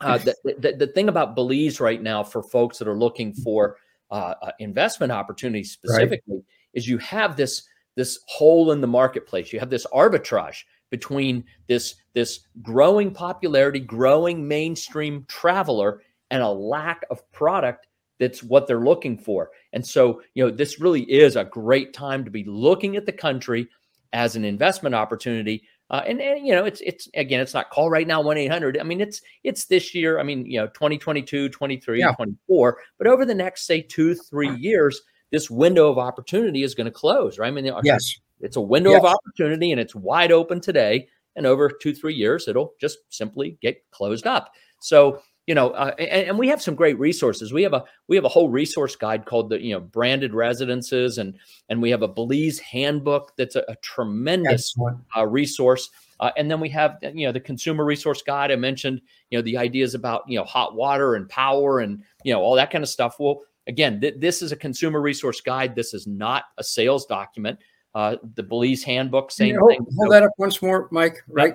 uh, 0.00 0.18
the, 0.18 0.34
the, 0.58 0.72
the 0.78 0.86
thing 0.88 1.08
about 1.08 1.36
Belize 1.36 1.78
right 1.78 2.02
now 2.02 2.22
for 2.22 2.42
folks 2.42 2.78
that 2.78 2.88
are 2.88 2.96
looking 2.96 3.34
for 3.34 3.76
uh, 4.10 4.34
uh, 4.42 4.50
investment 4.58 5.12
opportunities 5.12 5.72
specifically 5.72 6.36
right. 6.36 6.44
is 6.74 6.88
you 6.88 6.98
have 6.98 7.36
this 7.36 7.62
this 7.96 8.20
hole 8.26 8.72
in 8.72 8.80
the 8.80 8.86
marketplace. 8.86 9.52
You 9.52 9.60
have 9.60 9.70
this 9.70 9.86
arbitrage 9.92 10.64
between 10.90 11.44
this 11.66 11.96
this 12.14 12.40
growing 12.62 13.12
popularity, 13.12 13.80
growing 13.80 14.46
mainstream 14.48 15.24
traveler, 15.28 16.02
and 16.30 16.42
a 16.42 16.48
lack 16.48 17.04
of 17.10 17.30
product 17.32 17.88
that's 18.18 18.42
what 18.42 18.66
they're 18.66 18.80
looking 18.80 19.18
for. 19.18 19.50
And 19.72 19.86
so, 19.86 20.22
you 20.34 20.44
know, 20.44 20.50
this 20.50 20.80
really 20.80 21.02
is 21.02 21.36
a 21.36 21.44
great 21.44 21.92
time 21.92 22.24
to 22.24 22.30
be 22.30 22.44
looking 22.44 22.96
at 22.96 23.06
the 23.06 23.12
country 23.12 23.68
as 24.12 24.36
an 24.36 24.44
investment 24.44 24.94
opportunity. 24.94 25.62
Uh, 25.90 26.02
and, 26.06 26.20
and, 26.20 26.46
you 26.46 26.54
know, 26.54 26.64
it's 26.64 26.80
it's 26.82 27.08
again, 27.14 27.40
it's 27.40 27.54
not 27.54 27.70
call 27.70 27.90
right 27.90 28.06
now 28.06 28.22
1-800. 28.22 28.80
I 28.80 28.84
mean, 28.84 29.00
it's 29.00 29.20
it's 29.44 29.66
this 29.66 29.94
year, 29.94 30.18
I 30.18 30.22
mean, 30.22 30.46
you 30.46 30.58
know, 30.58 30.66
2022, 30.68 31.48
23, 31.48 31.98
yeah. 31.98 32.12
24, 32.12 32.78
but 32.98 33.06
over 33.06 33.24
the 33.24 33.34
next 33.34 33.66
say 33.66 33.82
2, 33.82 34.14
3 34.14 34.56
years, 34.56 35.02
this 35.30 35.50
window 35.50 35.90
of 35.90 35.98
opportunity 35.98 36.62
is 36.62 36.74
going 36.74 36.86
to 36.86 36.90
close, 36.90 37.38
right? 37.38 37.48
I 37.48 37.50
mean, 37.50 37.70
yes. 37.82 38.18
It's 38.40 38.56
a 38.56 38.60
window 38.60 38.90
yes. 38.90 39.00
of 39.00 39.04
opportunity 39.06 39.70
and 39.70 39.80
it's 39.80 39.94
wide 39.94 40.32
open 40.32 40.60
today 40.60 41.08
and 41.36 41.46
over 41.46 41.70
2 41.70 41.94
3 41.94 42.12
years 42.12 42.48
it'll 42.48 42.74
just 42.80 42.98
simply 43.08 43.56
get 43.62 43.82
closed 43.90 44.26
up. 44.26 44.52
So, 44.80 45.22
you 45.46 45.54
know, 45.54 45.70
uh, 45.70 45.92
and, 45.98 46.28
and, 46.28 46.38
we 46.38 46.46
have 46.48 46.62
some 46.62 46.76
great 46.76 46.98
resources. 47.00 47.52
We 47.52 47.64
have 47.64 47.72
a 47.72 47.84
we 48.06 48.14
have 48.14 48.24
a 48.24 48.28
whole 48.28 48.48
resource 48.48 48.94
guide 48.94 49.26
called 49.26 49.50
the 49.50 49.60
you 49.60 49.74
know 49.74 49.80
branded 49.80 50.34
residences, 50.34 51.18
and 51.18 51.34
and 51.68 51.82
we 51.82 51.90
have 51.90 52.02
a 52.02 52.08
Belize 52.08 52.60
handbook 52.60 53.32
that's 53.36 53.56
a, 53.56 53.64
a 53.68 53.74
tremendous 53.76 54.74
uh, 55.16 55.26
resource. 55.26 55.90
Uh, 56.20 56.30
and 56.36 56.48
then 56.48 56.60
we 56.60 56.68
have 56.68 56.96
you 57.02 57.26
know 57.26 57.32
the 57.32 57.40
consumer 57.40 57.84
resource 57.84 58.22
guide. 58.22 58.52
I 58.52 58.56
mentioned 58.56 59.00
you 59.30 59.38
know 59.38 59.42
the 59.42 59.58
ideas 59.58 59.94
about 59.94 60.22
you 60.28 60.38
know 60.38 60.44
hot 60.44 60.76
water 60.76 61.16
and 61.16 61.28
power 61.28 61.80
and 61.80 62.02
you 62.22 62.32
know 62.32 62.40
all 62.40 62.54
that 62.54 62.70
kind 62.70 62.84
of 62.84 62.88
stuff. 62.88 63.16
Well, 63.18 63.40
again, 63.66 64.00
th- 64.00 64.14
this 64.18 64.42
is 64.42 64.52
a 64.52 64.56
consumer 64.56 65.00
resource 65.00 65.40
guide. 65.40 65.74
This 65.74 65.92
is 65.92 66.06
not 66.06 66.44
a 66.56 66.62
sales 66.62 67.04
document. 67.06 67.58
Uh, 67.96 68.16
the 68.36 68.42
Belize 68.44 68.84
handbook, 68.84 69.32
same 69.32 69.56
hold, 69.56 69.72
thing. 69.72 69.86
Hold 69.96 70.12
that 70.12 70.22
up 70.22 70.30
once 70.38 70.62
more, 70.62 70.88
Mike. 70.92 71.16
Right. 71.28 71.54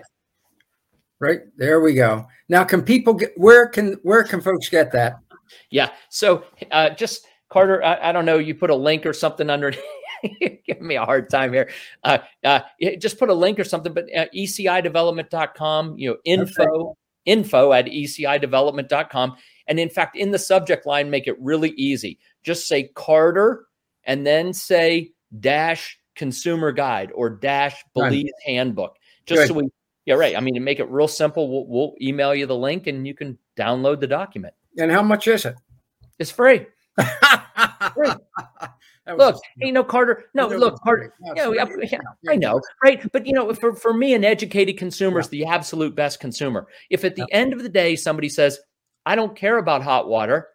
Right 1.19 1.39
there 1.57 1.81
we 1.81 1.93
go. 1.93 2.27
Now, 2.49 2.63
can 2.63 2.83
people 2.83 3.13
get 3.13 3.33
where 3.37 3.67
can 3.67 3.97
where 4.03 4.23
can 4.23 4.41
folks 4.41 4.69
get 4.69 4.91
that? 4.91 5.19
Yeah. 5.69 5.89
So 6.09 6.43
uh, 6.71 6.91
just 6.91 7.25
Carter, 7.49 7.83
I, 7.83 8.09
I, 8.09 8.11
don't 8.11 8.25
know. 8.25 8.37
You 8.37 8.55
put 8.55 8.69
a 8.69 8.75
link 8.75 9.05
or 9.05 9.13
something 9.13 9.49
under. 9.49 9.73
Give 10.39 10.81
me 10.81 10.95
a 10.95 11.05
hard 11.05 11.29
time 11.29 11.53
here. 11.53 11.69
Uh, 12.03 12.19
uh, 12.43 12.59
just 12.99 13.17
put 13.17 13.29
a 13.29 13.33
link 13.33 13.57
or 13.59 13.63
something, 13.63 13.93
but 13.93 14.05
uh, 14.15 14.25
ecidevelopment.com, 14.35 15.97
you 15.97 16.09
know, 16.09 16.17
info, 16.25 16.97
info 17.25 17.71
at 17.71 17.85
ecidevelopment.com. 17.85 19.35
And 19.67 19.79
in 19.79 19.89
fact, 19.89 20.17
in 20.17 20.31
the 20.31 20.39
subject 20.39 20.85
line, 20.85 21.09
make 21.09 21.27
it 21.27 21.37
really 21.39 21.69
easy. 21.71 22.19
Just 22.43 22.67
say 22.67 22.89
Carter 22.95 23.67
and 24.03 24.25
then 24.25 24.53
say 24.53 25.11
dash 25.39 25.99
consumer 26.15 26.71
guide 26.71 27.11
or 27.13 27.29
dash 27.29 27.81
Belize 27.93 28.11
right. 28.11 28.31
handbook, 28.45 28.97
just 29.25 29.41
Good. 29.41 29.47
so 29.47 29.53
we 29.53 29.69
yeah, 30.07 30.15
right. 30.15 30.37
I 30.37 30.39
mean, 30.39 30.53
to 30.53 30.61
make 30.61 30.79
it 30.79 30.89
real 30.89 31.09
simple, 31.09 31.51
we'll, 31.51 31.67
we'll 31.67 31.95
email 32.01 32.33
you 32.33 32.45
the 32.45 32.55
link 32.55 32.87
and 32.87 33.05
you 33.05 33.13
can 33.13 33.37
download 33.57 33.99
the 33.99 34.07
document. 34.07 34.53
And 34.77 34.89
how 34.89 35.03
much 35.03 35.27
is 35.27 35.43
it? 35.43 35.55
It's 36.17 36.31
free. 36.31 36.65
free. 37.93 38.09
look, 39.17 39.35
you 39.57 39.73
know, 39.73 39.83
Carter. 39.83 40.23
No, 40.33 40.47
look, 40.47 40.79
Carter. 40.81 41.13
You 41.21 41.35
know, 41.35 41.51
yeah, 41.51 41.99
I 42.29 42.37
know, 42.37 42.61
right? 42.81 43.05
But 43.11 43.27
you 43.27 43.33
know, 43.33 43.53
for 43.53 43.75
for 43.75 43.93
me, 43.93 44.13
an 44.13 44.23
educated 44.23 44.77
consumer 44.77 45.19
is 45.19 45.27
the 45.27 45.45
absolute 45.45 45.93
best 45.93 46.21
consumer. 46.21 46.67
If 46.89 47.03
at 47.03 47.17
the 47.17 47.27
end 47.31 47.51
of 47.51 47.61
the 47.61 47.69
day 47.69 47.97
somebody 47.97 48.29
says, 48.29 48.59
"I 49.05 49.15
don't 49.15 49.35
care 49.35 49.57
about 49.57 49.83
hot 49.83 50.07
water," 50.07 50.47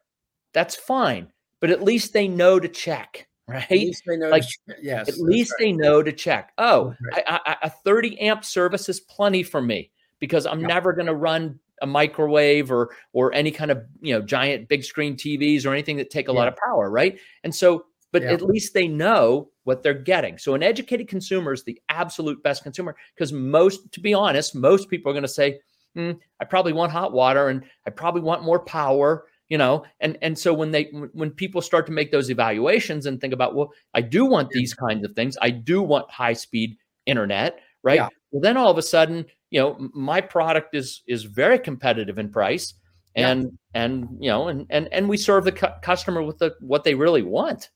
that's 0.55 0.77
fine. 0.77 1.31
But 1.61 1.71
at 1.71 1.83
least 1.83 2.15
they 2.15 2.27
know 2.27 2.59
to 2.59 2.69
check 2.69 3.29
right? 3.49 3.63
At 3.63 3.71
least 3.71 4.03
they 4.07 4.17
know 4.17 4.29
like, 4.29 4.45
yes, 4.81 5.09
at 5.09 5.19
least 5.19 5.53
right. 5.53 5.67
they 5.67 5.73
know 5.73 6.03
to 6.03 6.13
check. 6.13 6.53
Oh, 6.59 6.95
right. 7.13 7.25
I, 7.27 7.41
I, 7.47 7.57
a 7.63 7.71
30 7.71 8.21
amp 8.21 8.45
service 8.45 8.89
is 8.89 9.01
plenty 9.01 9.43
for 9.43 9.61
me 9.61 9.91
because 10.19 10.47
I'm 10.47 10.61
yeah. 10.61 10.69
never 10.69 10.93
going 10.93 11.07
to 11.07 11.15
run 11.15 11.59
a 11.81 11.87
microwave 11.87 12.71
or 12.71 12.95
or 13.13 13.35
any 13.35 13.51
kind 13.51 13.71
of 13.71 13.83
you 14.01 14.15
know 14.15 14.23
giant 14.23 14.69
big 14.69 14.85
screen 14.85 15.17
TVs 15.17 15.67
or 15.67 15.73
anything 15.73 15.97
that 15.97 16.11
take 16.11 16.29
a 16.29 16.33
yeah. 16.33 16.39
lot 16.39 16.49
of 16.49 16.57
power, 16.57 16.91
right? 16.91 17.19
And 17.45 17.55
so, 17.55 17.87
but 18.13 18.23
yeah. 18.23 18.33
at 18.33 18.43
least 18.43 18.73
they 18.73 18.87
know 18.89 19.51
what 19.65 19.83
they're 19.83 19.95
getting. 19.95 20.39
So 20.39 20.55
an 20.55 20.63
educated 20.63 21.09
consumer 21.09 21.53
is 21.53 21.65
the 21.65 21.81
absolute 21.89 22.43
best 22.43 22.63
consumer 22.63 22.97
because 23.15 23.33
most, 23.33 23.93
to 23.93 24.01
be 24.01 24.15
honest, 24.15 24.55
most 24.55 24.89
people 24.89 25.11
are 25.11 25.13
going 25.13 25.23
to 25.23 25.29
say, 25.29 25.61
mm, 25.97 26.19
I 26.41 26.45
probably 26.45 26.73
want 26.73 26.93
hot 26.93 27.13
water 27.13 27.49
and 27.49 27.65
I 27.87 27.91
probably 27.91 28.23
want 28.23 28.43
more 28.43 28.61
power 28.61 29.27
you 29.53 29.59
know 29.59 29.85
and 30.01 30.17
and 30.23 30.39
so 30.39 30.55
when 30.55 30.71
they 30.71 30.85
when 31.13 31.31
people 31.31 31.61
start 31.61 31.85
to 31.85 31.93
make 31.93 32.11
those 32.11 32.31
evaluations 32.31 33.05
and 33.05 33.21
think 33.21 33.35
about 33.35 33.55
well 33.55 33.71
i 33.93 34.01
do 34.01 34.25
want 34.25 34.49
these 34.49 34.73
kinds 34.73 35.05
of 35.05 35.13
things 35.13 35.37
i 35.43 35.51
do 35.51 35.83
want 35.83 36.11
high 36.11 36.33
speed 36.33 36.75
internet 37.05 37.61
right 37.83 37.97
yeah. 37.97 38.09
well 38.31 38.41
then 38.41 38.57
all 38.57 38.71
of 38.71 38.79
a 38.79 38.83
sudden 38.83 39.27
you 39.51 39.61
know 39.61 39.77
my 39.93 40.23
product 40.23 40.75
is 40.75 41.03
is 41.07 41.25
very 41.25 41.59
competitive 41.59 42.19
in 42.19 42.31
price 42.31 42.73
and 43.15 43.43
yeah. 43.43 43.83
and 43.83 44.09
you 44.21 44.31
know 44.31 44.49
and 44.49 44.67
and 44.71 44.89
and 44.91 45.07
we 45.07 45.19
serve 45.19 45.45
the 45.45 45.53
cu- 45.53 45.81
customer 45.83 46.23
with 46.23 46.39
the 46.39 46.55
what 46.61 46.83
they 46.83 46.95
really 46.95 47.23
want 47.23 47.69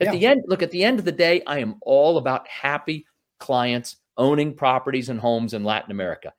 at 0.00 0.08
yeah. 0.08 0.12
the 0.12 0.26
end 0.26 0.42
look 0.48 0.62
at 0.62 0.70
the 0.70 0.84
end 0.84 0.98
of 0.98 1.06
the 1.06 1.12
day 1.12 1.40
i 1.46 1.58
am 1.58 1.76
all 1.80 2.18
about 2.18 2.46
happy 2.46 3.06
clients 3.40 3.96
owning 4.18 4.54
properties 4.54 5.08
and 5.08 5.18
homes 5.18 5.54
in 5.54 5.64
latin 5.64 5.92
america 5.92 6.30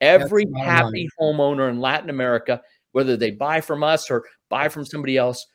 every 0.00 0.44
happy 0.58 1.08
homeowner 1.20 1.70
in 1.70 1.78
latin 1.78 2.10
america 2.10 2.60
whether 2.92 3.16
they 3.16 3.30
buy 3.30 3.60
from 3.60 3.84
us 3.84 4.10
or 4.10 4.24
buy 4.50 4.68
from 4.68 4.84
somebody 4.84 5.16
else 5.16 5.46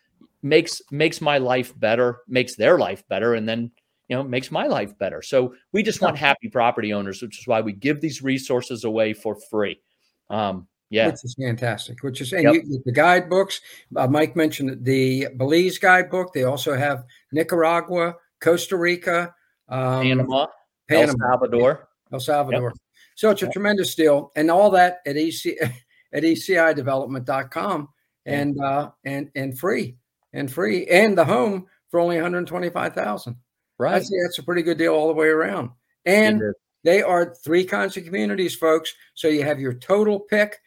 makes 0.42 0.82
makes 0.92 1.22
my 1.22 1.38
life 1.38 1.78
better 1.80 2.20
makes 2.28 2.56
their 2.56 2.78
life 2.78 3.08
better 3.08 3.34
and 3.34 3.48
then 3.48 3.72
you 4.08 4.16
know 4.16 4.24
makes 4.24 4.52
my 4.52 4.68
life 4.68 4.98
better. 4.98 5.22
So 5.22 5.56
we 5.72 5.84
just 5.84 6.02
want 6.02 6.18
happy 6.18 6.50
property 6.50 6.94
owners, 6.94 7.22
which 7.22 7.40
is 7.40 7.48
why 7.48 7.62
we 7.62 7.74
give 7.74 8.02
these 8.02 8.22
resources 8.22 8.84
away 8.84 9.14
for 9.14 9.36
free. 9.50 9.82
Um, 10.30 10.68
yeah, 10.90 11.08
which 11.08 11.24
is 11.24 11.36
fantastic. 11.40 12.04
Which 12.04 12.22
is 12.22 12.32
and 12.32 12.44
yep. 12.44 12.54
you, 12.54 12.82
the 12.86 12.92
guidebooks. 12.92 13.62
Uh, 13.96 14.08
Mike 14.08 14.36
mentioned 14.36 14.86
the 14.86 15.28
Belize 15.36 15.80
guidebook. 15.80 16.34
They 16.34 16.44
also 16.44 16.76
have 16.76 17.06
Nicaragua, 17.32 18.16
Costa 18.40 18.78
Rica, 18.78 19.34
um, 19.68 20.04
Panama, 20.04 20.48
Panama, 20.88 21.12
El 21.12 21.18
Salvador, 21.18 21.88
El 22.12 22.20
Salvador. 22.20 22.70
Yep. 22.70 22.78
So 23.16 23.30
it's 23.32 23.42
a 23.42 23.46
yep. 23.46 23.54
tremendous 23.54 23.96
deal, 23.96 24.32
and 24.36 24.52
all 24.52 24.70
that 24.72 25.00
at 25.08 25.18
EC 25.18 25.58
at 26.14 26.24
ecidevelopment.com 26.24 27.90
and 28.26 28.60
uh, 28.60 28.92
and 29.04 29.30
and 29.36 29.58
free 29.58 29.96
and 30.34 30.52
free 30.52 30.86
and 30.88 31.18
the 31.18 31.26
home 31.26 31.68
for 31.90 32.00
only 32.00 32.16
125,000. 32.16 33.36
Right. 33.78 33.92
That's, 33.94 34.12
that's 34.24 34.40
a 34.40 34.44
pretty 34.44 34.62
good 34.62 34.78
deal 34.78 34.94
all 34.94 35.08
the 35.08 35.14
way 35.14 35.28
around. 35.28 35.70
And 36.06 36.42
they 36.84 37.02
are 37.02 37.34
three 37.34 37.66
kinds 37.66 37.98
of 37.98 38.06
communities, 38.06 38.56
folks. 38.56 38.94
So 39.16 39.28
you 39.28 39.44
have 39.44 39.60
your 39.60 39.74
total 39.74 40.20
pick, 40.20 40.60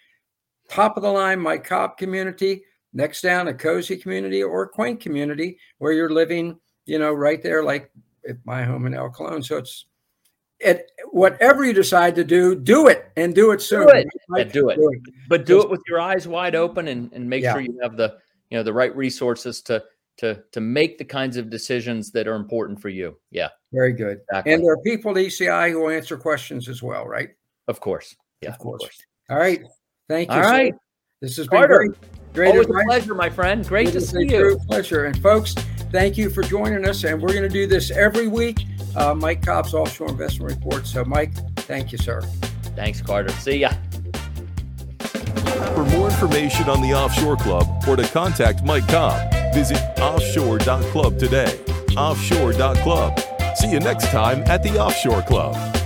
top 0.68 0.96
of 0.96 1.02
the 1.02 1.10
line, 1.10 1.40
Mike 1.40 1.64
Cobb 1.64 1.96
community, 1.96 2.64
next 2.92 3.22
down 3.22 3.48
a 3.48 3.54
cozy 3.54 3.96
community 3.96 4.42
or 4.42 4.62
a 4.62 4.68
quaint 4.68 5.00
community 5.00 5.58
where 5.78 5.92
you're 5.92 6.10
living, 6.10 6.58
you 6.86 6.98
know, 6.98 7.12
right 7.12 7.42
there, 7.42 7.62
like 7.62 7.90
at 8.28 8.36
my 8.44 8.64
home 8.64 8.86
in 8.86 8.94
El 8.94 9.10
Colon. 9.10 9.42
So 9.42 9.58
it's 9.58 9.86
it 10.60 10.90
whatever 11.10 11.64
you 11.64 11.72
decide 11.72 12.14
to 12.16 12.24
do, 12.24 12.54
do 12.54 12.88
it 12.88 13.10
and 13.16 13.34
do 13.34 13.52
it 13.52 13.62
soon. 13.62 13.86
Do 13.86 13.92
it. 13.92 14.06
Yeah, 14.36 14.44
do, 14.44 14.68
it. 14.68 14.76
do 14.76 14.90
it. 14.90 15.00
But 15.28 15.46
do 15.46 15.62
it 15.62 15.70
with 15.70 15.80
your 15.88 16.00
eyes 16.00 16.26
wide 16.26 16.54
open 16.54 16.88
and, 16.88 17.12
and 17.12 17.28
make 17.28 17.42
yeah. 17.42 17.52
sure 17.52 17.60
you 17.60 17.78
have 17.82 17.96
the 17.96 18.18
you 18.50 18.58
know 18.58 18.62
the 18.62 18.72
right 18.72 18.94
resources 18.96 19.62
to 19.62 19.84
to 20.18 20.42
to 20.52 20.60
make 20.60 20.98
the 20.98 21.04
kinds 21.04 21.36
of 21.36 21.50
decisions 21.50 22.10
that 22.12 22.26
are 22.26 22.34
important 22.34 22.80
for 22.80 22.88
you. 22.88 23.16
Yeah. 23.30 23.48
Very 23.72 23.92
good. 23.92 24.18
Exactly. 24.30 24.52
And 24.52 24.64
there 24.64 24.72
are 24.72 24.82
people 24.82 25.12
at 25.12 25.16
ECI 25.16 25.70
who 25.70 25.88
answer 25.90 26.16
questions 26.16 26.68
as 26.68 26.82
well, 26.82 27.06
right? 27.06 27.30
Of 27.68 27.80
course. 27.80 28.16
Yeah. 28.40 28.50
Of 28.50 28.58
course. 28.58 28.82
Of 28.82 28.88
course. 28.88 29.02
All 29.30 29.38
right. 29.38 29.62
Thank 30.08 30.30
you. 30.30 30.36
All 30.36 30.42
right. 30.42 30.74
This 31.20 31.36
has 31.36 31.48
Carter, 31.48 31.78
been 31.78 31.88
great. 31.88 32.32
Great 32.34 32.48
Always 32.50 32.66
advice. 32.66 32.82
a 32.82 32.86
pleasure, 32.86 33.14
my 33.14 33.30
friend. 33.30 33.66
Great 33.66 33.88
it 33.88 33.92
to 33.92 34.00
see 34.00 34.26
you. 34.28 34.58
Pleasure. 34.68 35.06
And 35.06 35.20
folks, 35.20 35.54
thank 35.90 36.16
you 36.16 36.30
for 36.30 36.42
joining 36.42 36.86
us. 36.86 37.04
And 37.04 37.20
we're 37.20 37.28
going 37.28 37.42
to 37.42 37.48
do 37.48 37.66
this 37.66 37.90
every 37.90 38.28
week. 38.28 38.64
Uh, 38.96 39.14
Mike 39.14 39.44
Cobb's 39.44 39.74
Offshore 39.74 40.08
Investment 40.08 40.52
Report. 40.54 40.86
So, 40.86 41.04
Mike, 41.04 41.34
thank 41.58 41.92
you, 41.92 41.98
sir. 41.98 42.20
Thanks, 42.74 43.00
Carter. 43.02 43.32
See 43.34 43.58
ya. 43.58 43.70
For 44.98 45.84
more 45.84 46.08
information 46.08 46.68
on 46.68 46.80
the 46.80 46.94
Offshore 46.94 47.36
Club 47.36 47.66
or 47.86 47.96
to 47.96 48.06
contact 48.08 48.64
Mike 48.64 48.88
Cobb, 48.88 49.32
visit 49.54 49.78
offshore.club 49.98 51.18
today. 51.18 51.58
Offshore.club. 51.96 53.20
See 53.56 53.70
you 53.70 53.80
next 53.80 54.06
time 54.10 54.42
at 54.46 54.62
the 54.62 54.78
Offshore 54.78 55.22
Club. 55.22 55.77